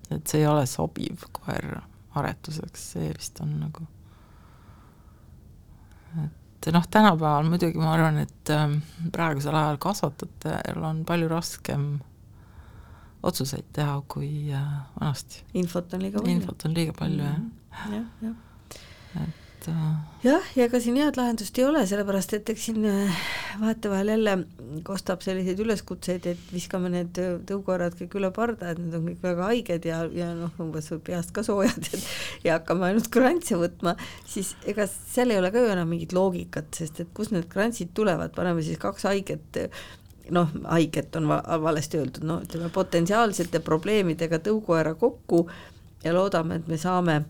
et 0.08 0.22
see 0.24 0.42
ei 0.42 0.50
ole 0.50 0.66
sobiv 0.70 1.26
koer 1.34 1.80
aretuseks, 2.18 2.90
see 2.94 3.10
vist 3.14 3.42
on 3.44 3.56
nagu, 3.64 3.86
et 6.18 6.70
noh, 6.74 6.86
tänapäeval 6.90 7.46
muidugi 7.50 7.80
ma 7.82 7.92
arvan, 7.96 8.22
et 8.22 8.54
äh, 8.54 8.68
praegusel 9.14 9.58
ajal 9.58 9.82
kasvatajatel 9.82 10.86
on 10.86 11.02
palju 11.08 11.30
raskem 11.30 11.90
otsuseid 13.22 13.72
teha 13.74 13.98
kui 14.10 14.30
äh, 14.54 14.70
vanasti. 15.00 15.42
infot 15.58 15.94
on 15.94 16.06
liiga 16.06 16.22
palju. 16.22 16.36
infot 16.36 16.64
on 16.68 16.74
liiga 16.74 16.94
palju 16.98 17.24
mm, 17.24 17.50
-hmm. 17.70 17.92
jah. 17.94 18.06
jah, 18.22 18.34
jah. 19.14 19.24
et 19.54 19.68
äh, 19.68 19.96
jah, 20.24 20.52
ja 20.56 20.64
ega 20.68 20.80
siin 20.80 20.96
head 20.96 21.18
lahendust 21.18 21.58
ei 21.58 21.64
ole, 21.64 21.82
sellepärast 21.86 22.36
et 22.38 22.50
eks 22.54 22.68
siin 22.68 22.86
äh, 22.86 23.18
vahetevahel 23.60 24.14
jälle 24.14 24.36
kostab 24.86 25.22
selliseid 25.26 25.58
üleskutseid, 25.58 26.26
et 26.30 26.52
viskame 26.52 26.92
need 26.94 27.18
tõukoerad 27.50 27.98
kõik 27.98 28.18
üle 28.20 28.30
parda, 28.30 28.70
et 28.70 28.78
need 28.78 28.94
on 28.94 29.06
kõik 29.10 29.22
väga 29.22 29.50
haiged 29.50 29.90
ja, 29.90 30.02
ja 30.14 30.32
noh, 30.38 30.54
umbes 30.62 30.92
peast 31.04 31.34
ka 31.34 31.42
soojad 31.42 31.90
ja, 31.92 32.02
ja 32.44 32.58
hakkame 32.60 32.92
ainult 32.92 33.10
krantse 33.10 33.58
võtma, 33.58 33.96
siis 34.26 34.54
ega 34.66 34.86
seal 34.86 35.34
ei 35.34 35.42
ole 35.42 35.50
ka 35.50 35.64
ju 35.64 35.72
enam 35.74 35.90
mingit 35.90 36.14
loogikat, 36.14 36.70
sest 36.74 37.00
et 37.00 37.14
kust 37.14 37.34
need 37.34 37.50
krantsid 37.50 37.90
tulevad, 37.98 38.30
paneme 38.36 38.62
siis 38.62 38.78
kaks 38.78 39.10
haiget 39.10 39.58
noh, 40.34 40.52
haiget 40.68 41.16
on 41.16 41.28
va 41.30 41.40
valesti 41.62 42.00
öeldud, 42.00 42.24
no 42.28 42.40
ütleme 42.44 42.70
potentsiaalsete 42.74 43.60
probleemidega 43.64 44.40
tõukoera 44.44 44.94
kokku 44.98 45.46
ja 46.04 46.14
loodame, 46.14 46.60
et 46.60 46.68
me 46.68 46.78
saame 46.80 47.22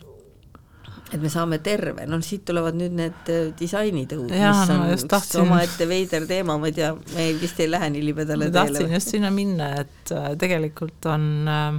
et 1.09 1.21
me 1.21 1.31
saame 1.33 1.59
terve, 1.65 2.05
noh 2.09 2.21
siit 2.25 2.45
tulevad 2.49 2.77
nüüd 2.77 2.97
need 2.99 3.31
äh, 3.33 3.45
disainitõud, 3.59 4.33
mis 4.33 4.73
on 4.75 4.83
üks 4.93 5.07
tahtsin... 5.09 5.45
omaette 5.47 5.89
veider 5.89 6.27
teema, 6.29 6.59
ma 6.61 6.69
ei 6.69 6.77
tea, 6.77 6.91
me 7.15 7.29
vist 7.41 7.61
ei 7.65 7.71
lähe 7.71 7.89
nii 7.95 8.03
libedale 8.11 8.51
teele. 8.51 8.59
tahtsin 8.59 8.93
just 8.93 9.15
sinna 9.15 9.31
minna, 9.33 9.71
et 9.85 10.13
äh, 10.13 10.35
tegelikult 10.41 11.09
on 11.09 11.49
äh, 11.49 11.79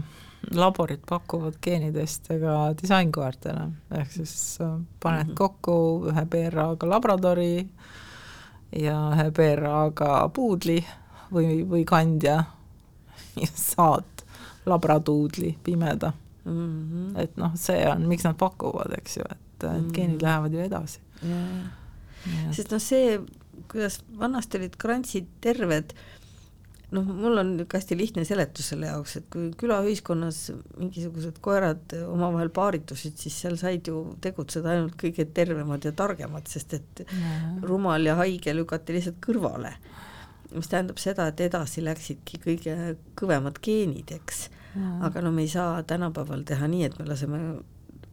laborid 0.55 1.03
pakuvad 1.09 1.59
geeniteste 1.61 2.39
ka 2.41 2.55
disainkoertele, 2.81 3.67
ehk 4.01 4.15
siis 4.17 4.57
äh, 4.65 4.79
paned 4.99 5.27
mm 5.27 5.31
-hmm. 5.31 5.37
kokku 5.37 5.75
ühe 6.09 6.25
PRA-ga 6.25 6.89
labradori 6.89 7.67
ja 8.75 8.97
ühe 9.13 9.29
PRA-ga 9.31 10.29
puudli 10.33 10.79
või, 11.33 11.63
või 11.69 11.83
kandja 11.87 12.43
ja 13.43 13.51
saad 13.53 14.25
labratuudli 14.69 15.57
pimeda 15.63 16.11
mm. 16.45 16.53
-hmm. 16.53 17.19
et 17.23 17.37
noh, 17.37 17.55
see 17.59 17.81
on, 17.89 18.05
miks 18.09 18.27
nad 18.27 18.37
pakuvad, 18.39 18.93
eks 18.99 19.17
ju, 19.17 19.25
et, 19.29 19.37
et 19.37 19.67
mm 19.69 19.75
-hmm. 19.75 19.91
geenid 19.95 20.21
lähevad 20.21 20.53
ju 20.53 20.59
edasi. 20.59 20.99
sest 22.51 22.71
noh, 22.71 22.81
see, 22.81 23.19
kuidas 23.71 24.01
vanasti 24.19 24.57
olid 24.57 24.75
krantsid 24.77 25.27
terved, 25.41 25.93
noh, 26.91 27.05
mul 27.05 27.37
on 27.37 27.51
niisugune 27.53 27.79
hästi 27.79 27.97
lihtne 27.97 28.25
seletus 28.25 28.69
selle 28.71 28.89
jaoks, 28.89 29.15
et 29.19 29.25
kui 29.33 29.51
külaühiskonnas 29.61 30.39
mingisugused 30.77 31.39
koerad 31.41 31.95
omavahel 32.07 32.49
paaritusid, 32.49 33.17
siis 33.17 33.41
seal 33.41 33.57
said 33.57 33.87
ju 33.87 34.03
tegutseda 34.21 34.73
ainult 34.73 34.97
kõige 35.01 35.25
tervemad 35.25 35.85
ja 35.85 35.91
targemad, 35.91 36.47
sest 36.47 36.73
et 36.73 37.03
ja. 37.05 37.33
rumal 37.61 38.05
ja 38.05 38.15
haige 38.15 38.55
lükati 38.55 38.97
lihtsalt 38.97 39.21
kõrvale 39.25 39.75
mis 40.55 40.69
tähendab 40.71 40.97
seda, 41.01 41.27
et 41.29 41.41
edasi 41.45 41.83
läksidki 41.85 42.39
kõige 42.43 42.75
kõvemad 43.19 43.59
geenid, 43.65 44.13
eks. 44.15 44.47
aga 45.05 45.21
no 45.25 45.31
me 45.33 45.45
ei 45.45 45.51
saa 45.51 45.83
tänapäeval 45.83 46.45
teha 46.47 46.69
nii, 46.69 46.87
et 46.87 46.97
me 46.99 47.05
laseme 47.09 47.41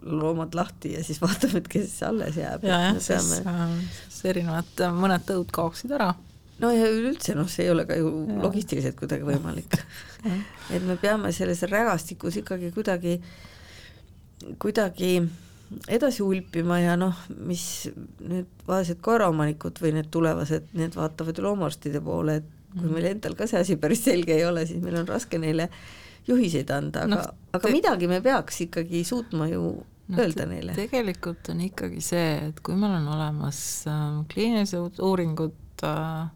loomad 0.07 0.55
lahti 0.55 0.93
ja 0.95 1.05
siis 1.05 1.21
vaatame, 1.25 1.63
et 1.63 1.69
kes 1.69 1.97
alles 2.07 2.37
jääb. 2.41 2.65
ja, 2.65 2.81
jah, 2.89 3.01
siis, 3.01 3.41
peame... 3.45 3.89
siis 4.09 4.31
erinevad, 4.33 4.85
mõned 4.97 5.27
tõud 5.29 5.51
kaoksid 5.55 5.97
ära. 5.97 6.13
no 6.63 6.73
ja 6.75 6.91
üleüldse 6.91 7.37
noh, 7.39 7.49
see 7.51 7.67
ei 7.67 7.73
ole 7.73 7.87
ka 7.89 7.99
ju 7.99 8.13
ja. 8.29 8.39
logistiliselt 8.45 8.99
kuidagi 9.01 9.27
võimalik 9.27 9.79
et 10.75 10.85
me 10.85 10.99
peame 11.01 11.33
selles 11.37 11.65
rägastikus 11.71 12.41
ikkagi 12.43 12.73
kuidagi, 12.77 13.19
kuidagi 14.63 15.13
edasi 15.89 16.23
ulpima 16.23 16.79
ja 16.81 16.97
noh, 16.99 17.17
mis 17.47 17.89
nüüd 18.23 18.67
vaesed 18.69 19.01
koeraomanikud 19.05 19.81
või 19.83 19.97
need 19.97 20.11
tulevased, 20.15 20.71
need 20.79 20.95
vaatavad 20.99 21.39
ju 21.39 21.47
loomaarstide 21.47 22.03
poole, 22.05 22.41
et 22.41 22.53
kui 22.77 22.85
mhm. 22.85 22.95
meil 22.95 23.11
endal 23.15 23.37
ka 23.39 23.49
see 23.51 23.63
asi 23.63 23.79
päris 23.81 24.05
selge 24.07 24.37
ei 24.37 24.45
ole, 24.47 24.67
siis 24.69 24.83
meil 24.85 25.01
on 25.01 25.09
raske 25.09 25.41
neile 25.43 25.69
juhiseid 26.27 26.71
anda, 26.75 27.05
aga 27.07 27.21
no,, 27.23 27.37
aga 27.57 27.71
midagi 27.75 28.09
me 28.11 28.21
peaks 28.23 28.61
ikkagi 28.67 29.03
suutma 29.07 29.49
ju 29.51 29.63
no, 29.79 30.19
öelda 30.19 30.47
neile. 30.51 30.75
tegelikult 30.79 31.51
on 31.53 31.63
ikkagi 31.67 32.03
see, 32.05 32.33
et 32.49 32.61
kui 32.67 32.79
meil 32.79 32.99
on 32.99 33.09
olemas 33.17 33.61
äh, 33.91 34.05
kliinilised 34.33 35.01
uuringud 35.03 35.87
äh,, 35.87 36.29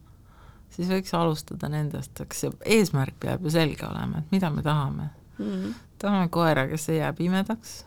siis 0.75 0.91
võiks 0.91 1.15
alustada 1.19 1.71
nendest, 1.73 2.23
eks 2.23 2.45
see 2.45 2.57
eesmärk 2.79 3.19
peab 3.23 3.47
ju 3.47 3.55
selge 3.55 3.87
olema, 3.87 4.23
et 4.23 4.35
mida 4.35 4.51
me 4.55 4.67
tahame 4.67 5.11
mm. 5.39 5.47
-hmm. 5.47 5.79
tahame 5.99 6.29
koera, 6.35 6.67
kes 6.71 6.89
ei 6.89 7.03
jää 7.03 7.13
pimedaks 7.13 7.81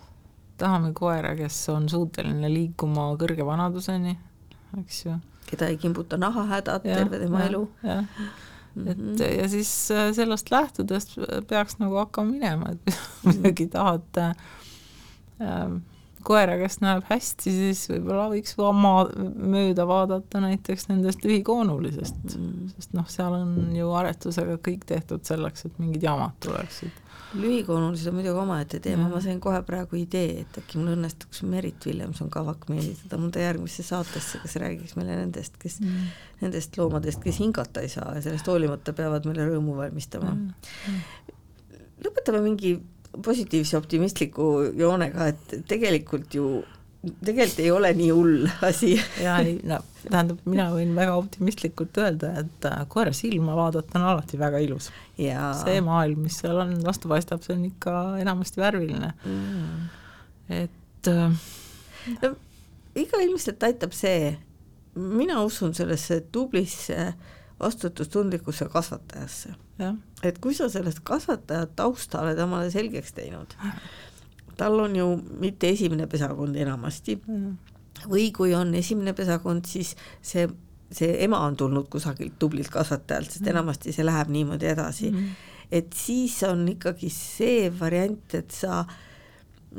tahame 0.63 0.93
koera, 0.97 1.35
kes 1.37 1.59
on 1.73 1.87
suuteline 1.91 2.49
liikuma 2.51 3.09
kõrge 3.19 3.45
vanaduseni, 3.47 4.15
eks 4.81 5.05
ju. 5.05 5.19
keda 5.49 5.69
ei 5.71 5.77
kimbuta 5.77 6.17
nahahädad 6.17 6.85
terve 6.87 7.19
tema 7.21 7.43
ja, 7.43 7.51
elu. 7.51 7.63
et 7.83 8.17
mm 8.75 8.85
-hmm. 8.87 9.23
ja 9.41 9.49
siis 9.49 9.91
äh, 9.91 10.11
sellest 10.15 10.51
lähtudes 10.51 11.15
peaks 11.47 11.79
nagu 11.79 11.95
hakkama 11.95 12.31
minema, 12.31 12.71
et 12.71 12.99
muidugi 13.25 13.67
tahad 13.67 14.17
äh, 14.17 14.35
koera, 16.25 16.55
kes 16.59 16.79
näeb 16.83 17.05
hästi, 17.09 17.53
siis 17.53 17.83
võib-olla 17.91 18.27
võiks 18.31 18.55
maa 18.57 19.05
mööda 19.13 19.85
vaadata 19.89 20.41
näiteks 20.43 20.89
nendest 20.89 21.23
lühikoonulisest 21.25 22.35
mm, 22.37 22.73
sest 22.75 22.97
noh, 22.97 23.07
seal 23.11 23.37
on 23.37 23.55
ju 23.75 23.91
aretusega 23.97 24.57
kõik 24.63 24.85
tehtud 24.89 25.25
selleks, 25.27 25.67
et 25.67 25.79
mingid 25.81 26.05
jamad 26.05 26.35
tuleksid. 26.43 27.01
Lühikoonulised 27.33 28.11
on 28.11 28.17
muidugi 28.19 28.37
omaette 28.37 28.79
teema, 28.83 29.07
ma 29.09 29.19
sain 29.23 29.39
kohe 29.41 29.63
praegu 29.65 29.97
idee, 29.97 30.43
et 30.43 30.57
äkki 30.61 30.77
mul 30.77 30.93
õnnestuks 30.93 31.41
Merit 31.49 31.87
Villemson-Kavak 31.87 32.67
meelitada 32.69 33.17
mõnda 33.17 33.41
järgmisse 33.41 33.85
saatesse, 33.85 34.41
kes 34.43 34.57
räägiks 34.61 34.93
meile 34.99 35.17
nendest, 35.17 35.57
kes 35.61 35.79
mm., 35.81 36.11
nendest 36.43 36.77
loomadest, 36.77 37.23
kes 37.23 37.41
hingata 37.41 37.81
ei 37.81 37.89
saa 37.89 38.13
ja 38.17 38.21
sellest 38.25 38.49
hoolimata 38.51 38.93
peavad 38.93 39.25
meile 39.29 39.49
rõõmu 39.49 39.79
valmistama. 39.79 40.35
Mm.. 40.35 41.39
lõpetame 42.05 42.43
mingi 42.45 42.75
positiivse 43.21 43.77
optimistliku 43.77 44.49
joonega, 44.77 45.27
et 45.33 45.57
tegelikult 45.69 46.33
ju 46.33 46.47
tegelikult 47.03 47.59
ei 47.59 47.71
ole 47.71 47.89
nii 47.97 48.11
hull 48.15 48.45
asi. 48.63 48.93
ja 49.21 49.37
ei, 49.43 49.57
no 49.67 49.81
tähendab, 50.03 50.39
mina 50.49 50.69
võin 50.73 50.93
väga 50.95 51.15
optimistlikult 51.19 51.97
öelda, 51.99 52.31
et 52.43 52.67
äh, 52.67 52.79
koera 52.91 53.13
silma 53.15 53.55
vaadata 53.57 53.99
on 53.99 54.07
alati 54.13 54.39
väga 54.39 54.61
ilus. 54.63 54.89
see 55.17 55.81
maailm, 55.83 56.23
mis 56.27 56.39
seal 56.41 56.59
on, 56.63 56.73
vastu 56.85 57.11
paistab, 57.11 57.43
see 57.43 57.55
on 57.57 57.67
ikka 57.67 57.99
enamasti 58.23 58.63
värviline 58.63 59.11
mm.. 59.19 59.85
et 60.61 61.11
äh, 61.11 61.51
no, 62.23 62.33
iga 62.99 63.21
ilmselt 63.25 63.63
aitab 63.67 63.95
see, 63.95 64.33
mina 64.95 65.41
usun 65.43 65.75
sellesse 65.75 66.21
tublisse 66.31 67.13
vastutustundlikkusse 67.63 68.67
kasvatajasse. 68.71 69.53
et 70.23 70.39
kui 70.39 70.53
sa 70.55 70.69
sellest 70.69 71.01
kasvataja 71.03 71.67
tausta 71.75 72.21
oled 72.21 72.39
omale 72.39 72.71
selgeks 72.71 73.15
teinud, 73.17 73.55
tal 74.57 74.79
on 74.79 74.95
ju 74.95 75.07
mitte 75.41 75.69
esimene 75.73 76.07
pesakond 76.07 76.55
enamasti 76.55 77.17
mm. 77.17 77.55
või 78.11 78.29
kui 78.35 78.53
on 78.55 78.75
esimene 78.75 79.15
pesakond, 79.17 79.65
siis 79.65 79.95
see, 80.21 80.45
see 80.91 81.17
ema 81.25 81.41
on 81.47 81.57
tulnud 81.57 81.89
kusagilt 81.91 82.37
tublilt 82.39 82.69
kasvatajalt, 82.73 83.31
sest 83.31 83.45
mm. 83.45 83.55
enamasti 83.55 83.95
see 83.95 84.05
läheb 84.05 84.29
niimoodi 84.33 84.69
edasi 84.71 85.09
mm. 85.11 85.33
et 85.71 85.97
siis 85.97 86.37
on 86.47 86.67
ikkagi 86.75 87.09
see 87.13 87.71
variant, 87.79 88.37
et 88.37 88.53
sa 88.53 88.83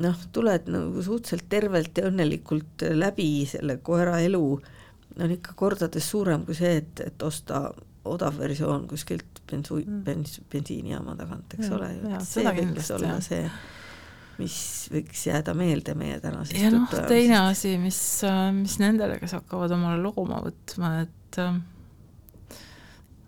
noh, 0.02 0.22
tuled 0.34 0.70
nagu 0.72 1.02
suhteliselt 1.04 1.46
tervelt 1.50 1.98
ja 1.98 2.08
õnnelikult 2.10 2.86
läbi 2.96 3.28
selle 3.48 3.78
koera 3.84 4.18
elu, 4.24 4.46
on 5.20 5.34
ikka 5.36 5.54
kordades 5.58 6.10
suurem 6.10 6.44
kui 6.46 6.56
see, 6.58 6.76
et, 6.82 7.04
et 7.06 7.22
osta 7.22 7.68
odav 8.04 8.36
versioon 8.38 8.88
kuskilt 8.88 9.40
bensu- 9.50 9.80
mm., 9.80 10.02
bens-, 10.06 10.40
bensiinijaama 10.52 11.16
tagant, 11.16 11.54
eks 11.56 11.70
ja, 11.70 11.76
ole 11.78 11.92
ju, 11.94 12.10
et 12.10 12.28
see 12.28 12.44
võiks 12.50 12.90
olla 12.96 13.14
jah. 13.14 13.24
see 13.24 13.48
mis 14.38 14.56
võiks 14.92 15.26
jääda 15.28 15.54
meelde 15.56 15.94
meie 15.98 16.18
tänasest 16.22 16.58
ja 16.58 16.70
noh, 16.74 16.88
teine 17.08 17.38
asi, 17.44 17.76
mis, 17.78 17.98
mis 18.56 18.78
nendele, 18.82 19.18
kes 19.22 19.36
hakkavad 19.38 19.74
omale 19.76 20.00
looma 20.02 20.40
võtma, 20.44 20.90
et 21.04 21.38
äh, 21.42 21.60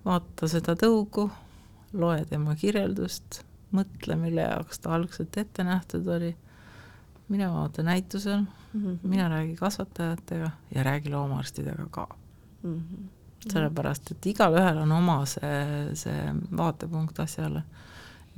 vaata 0.06 0.50
seda 0.50 0.76
tõugu, 0.78 1.28
loe 1.96 2.24
tema 2.30 2.56
kirjeldust, 2.58 3.42
mõtle, 3.76 4.18
mille 4.20 4.48
jaoks 4.48 4.82
ta 4.82 4.96
algselt 4.96 5.38
ette 5.40 5.66
nähtud 5.66 6.06
oli, 6.16 6.32
mine 7.28 7.50
vaata 7.50 7.82
näitusel 7.82 8.40
mm, 8.40 8.82
-hmm. 8.82 8.98
mine 9.02 9.28
räägi 9.28 9.56
kasvatajatega 9.56 10.50
ja 10.74 10.82
räägi 10.82 11.10
loomaarstidega 11.10 11.86
ka 11.90 12.08
mm. 12.62 12.80
-hmm. 12.80 13.50
sellepärast, 13.52 14.10
et 14.10 14.26
igalühel 14.26 14.78
on 14.78 14.92
oma 14.92 15.26
see, 15.26 15.94
see 15.94 16.34
vaatepunkt 16.56 17.20
asjale. 17.20 17.62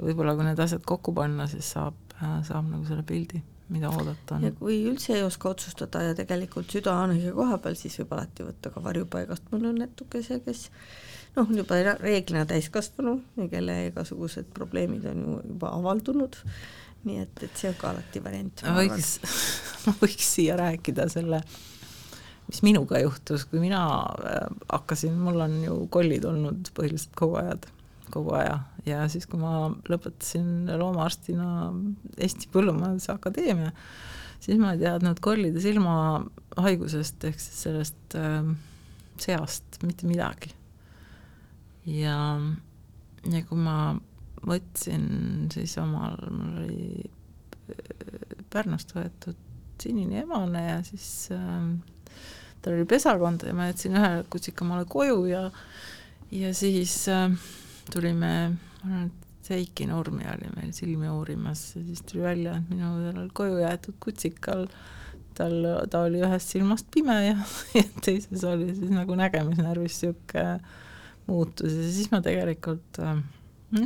võib-olla 0.02 0.34
kui 0.34 0.44
need 0.44 0.58
asjad 0.58 0.82
kokku 0.86 1.12
panna, 1.12 1.46
siis 1.46 1.70
saab 1.70 1.94
saab 2.18 2.66
nagu 2.70 2.86
selle 2.88 3.04
pildi, 3.06 3.40
mida 3.72 3.90
oodata 3.92 4.36
on. 4.36 4.46
ja 4.48 4.54
kui 4.58 4.80
üldse 4.90 5.14
ei 5.16 5.22
oska 5.26 5.52
otsustada 5.52 6.02
ja 6.08 6.16
tegelikult 6.18 6.70
süda 6.72 6.96
on 7.04 7.14
õige 7.14 7.34
koha 7.36 7.58
peal, 7.62 7.76
siis 7.78 7.98
võib 8.00 8.16
alati 8.16 8.46
võtta 8.46 8.72
ka 8.74 8.82
varjupaigast 8.84 9.52
mõne 9.52 9.72
õnnetukese, 9.74 10.40
kes 10.44 10.64
noh, 11.36 11.44
on 11.44 11.60
juba 11.60 11.78
reeglina 12.00 12.46
täiskasvanu 12.48 13.18
ja 13.38 13.48
kelle 13.52 13.78
igasugused 13.90 14.50
probleemid 14.56 15.06
on 15.12 15.24
ju 15.24 15.38
juba 15.52 15.72
avaldunud, 15.78 16.40
nii 17.06 17.22
et, 17.22 17.42
et 17.46 17.58
see 17.58 17.70
on 17.70 17.78
ka 17.78 17.92
alati 17.92 18.22
variant. 18.24 18.64
võiks, 18.76 19.16
ma 19.86 19.94
võiks 20.02 20.30
siia 20.34 20.58
rääkida 20.58 21.08
selle, 21.12 21.42
mis 22.48 22.62
minuga 22.66 23.00
juhtus, 23.02 23.46
kui 23.48 23.62
mina 23.62 23.82
äh, 24.24 24.46
hakkasin, 24.72 25.18
mul 25.20 25.46
on 25.46 25.58
ju 25.64 25.80
kollid 25.94 26.26
olnud 26.28 26.72
põhiliselt 26.76 27.14
kogu 27.18 27.38
ajad 27.42 27.68
kogu 28.12 28.32
aja 28.38 28.58
ja 28.88 29.02
siis, 29.12 29.26
kui 29.28 29.40
ma 29.40 29.68
lõpetasin 29.90 30.70
loomaarstina 30.80 31.48
Eesti 32.16 32.50
Põllumajanduse 32.52 33.12
Akadeemia, 33.12 33.72
siis 34.40 34.60
ma 34.60 34.72
ei 34.74 34.82
teadnud 34.82 35.20
kollide 35.24 35.60
silmahaigusest 35.62 37.28
ehk 37.28 37.42
siis 37.42 37.62
sellest 37.66 38.18
äh, 38.18 38.48
seast 39.20 39.80
mitte 39.84 40.08
midagi. 40.08 40.54
ja, 41.86 42.18
ja 43.28 43.44
kui 43.48 43.58
ma 43.60 43.78
võtsin 44.48 45.06
siis 45.52 45.76
omal, 45.82 46.16
mul 46.30 46.64
oli 46.64 47.04
äh, 47.04 48.42
Pärnust 48.48 48.94
võetud 48.96 49.46
sinine 49.78 50.24
emane 50.24 50.64
ja 50.64 50.80
siis 50.86 51.28
äh, 51.34 51.68
tal 52.62 52.74
oli 52.74 52.88
pesakond 52.90 53.44
ja 53.46 53.54
ma 53.54 53.68
jätsin 53.70 53.96
ühe 53.98 54.10
kutsika 54.32 54.64
omale 54.66 54.88
koju 54.90 55.24
ja 55.30 55.44
ja 56.34 56.52
siis 56.54 57.06
äh, 57.12 57.30
tulime, 57.92 58.34
ma 58.82 58.90
arvan, 58.90 59.08
et 59.08 59.24
Seiki 59.48 59.86
Nurmi 59.88 60.26
oli 60.28 60.50
meil 60.58 60.72
silmi 60.76 61.08
uurimas 61.08 61.62
ja 61.76 61.82
siis 61.86 62.02
tuli 62.04 62.22
välja, 62.26 62.58
et 62.58 62.68
minu 62.68 62.90
sellel 63.06 63.30
koju 63.32 63.62
jäetud 63.62 63.96
kutsikal. 64.02 64.66
Tal, 65.38 65.54
ta 65.86 66.00
oli 66.02 66.18
ühest 66.26 66.50
silmast 66.50 66.88
pime 66.90 67.14
ja, 67.22 67.36
ja 67.78 67.84
teises 68.02 68.42
oli 68.44 68.72
siis 68.74 68.90
nagu 68.90 69.14
nägemisnärvis 69.16 70.00
niisugune 70.02 70.58
muutus 71.28 71.76
ja 71.76 71.84
siis 71.94 72.10
ma 72.10 72.18
tegelikult 72.24 72.98
äh, 73.04 73.20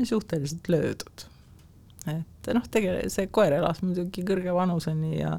suhteliselt 0.09 0.69
löödud. 0.69 1.25
et 2.07 2.51
noh, 2.55 2.67
tegelikult 2.71 3.15
see 3.15 3.31
koer 3.31 3.53
elas 3.59 3.83
muidugi 3.83 4.25
kõrge 4.27 4.55
vanuseni 4.55 5.19
ja 5.21 5.39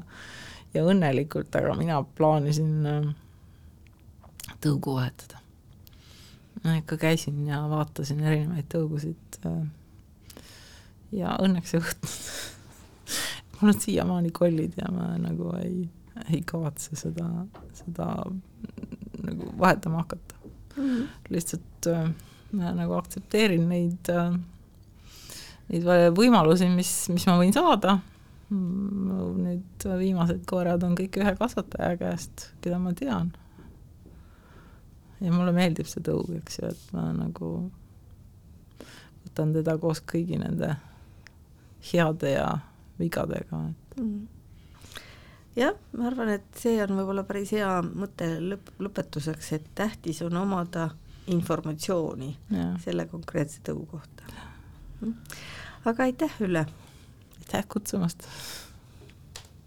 ja 0.74 0.82
õnnelikult, 0.82 1.54
aga 1.54 1.74
mina 1.78 2.00
plaanisin 2.18 2.86
äh, 2.88 3.08
tõugu 4.64 4.96
vahetada 4.96 5.44
ma 6.64 6.78
ikka 6.80 6.96
käisin 6.96 7.46
ja 7.46 7.60
vaatasin 7.68 8.22
erinevaid 8.24 8.68
tõugusid 8.72 9.38
äh, 9.46 9.58
ja 11.12 11.36
õnneks 11.44 11.74
ei 11.76 11.84
võtnud 11.84 12.16
mul 13.60 13.74
on 13.74 13.80
siiamaani 13.80 14.32
kollid 14.34 14.78
ja 14.80 14.88
ma 14.92 15.12
nagu 15.20 15.52
ei, 15.60 15.84
ei 16.30 16.40
kavatse 16.46 16.96
seda, 16.98 17.28
seda 17.76 18.08
nagu 19.24 19.50
vahetama 19.58 20.04
hakata 20.04 20.40
mm. 20.44 20.82
-hmm. 20.82 21.06
lihtsalt 21.28 21.90
äh, 21.92 22.08
ma 22.54 22.72
nagu 22.76 22.96
aktsepteerin 22.98 23.68
neid 23.70 24.10
äh,, 24.12 24.34
neid 25.70 25.86
võimalusi, 26.16 26.68
mis, 26.72 26.92
mis 27.12 27.28
ma 27.30 27.38
võin 27.40 27.54
saada. 27.54 27.98
Need 28.54 29.86
viimased 29.98 30.44
koerad 30.46 30.84
on 30.86 30.92
kõik 30.98 31.16
ühe 31.18 31.32
kasvataja 31.38 31.96
käest, 31.98 32.50
keda 32.62 32.76
ma 32.78 32.92
tean 32.94 33.32
ja 35.24 35.32
mulle 35.32 35.54
meeldib 35.56 35.88
see 35.88 36.04
tõug, 36.04 36.28
eks 36.40 36.60
ju, 36.60 36.70
et 36.70 36.92
ma 36.96 37.08
nagu 37.16 37.50
võtan 39.24 39.54
teda 39.54 39.76
koos 39.80 40.02
kõigi 40.04 40.38
nende 40.40 40.74
heade 41.90 42.34
ja 42.34 42.48
vigadega, 42.98 43.60
et 43.70 43.96
mm. 44.00 45.00
jah, 45.58 45.78
ma 45.96 46.08
arvan, 46.10 46.34
et 46.36 46.60
see 46.60 46.76
on 46.84 46.94
võib-olla 46.98 47.24
päris 47.28 47.54
hea 47.56 47.70
mõte 47.86 48.28
lõpp, 48.42 48.74
lõpetuseks, 48.84 49.52
et 49.58 49.66
tähtis 49.78 50.22
on 50.24 50.36
omada 50.40 50.90
informatsiooni 51.26 52.36
ja. 52.50 52.66
selle 52.84 53.06
konkreetse 53.06 53.60
tõu 53.64 53.86
kohta 53.86 54.24
aga 55.84 56.02
aitäh, 56.02 56.36
Ülle! 56.40 56.66
aitäh 57.38 57.66
kutsumast! 57.68 58.28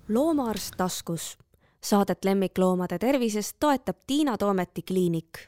loomaarst 0.09 0.73
taskus 0.77 1.37
Saadet 1.83 2.25
lemmikloomade 2.25 2.97
tervisest 2.99 3.57
toetab 3.59 3.97
Tiina 4.07 4.37
Toometi 4.37 4.81
kliinik 4.81 5.39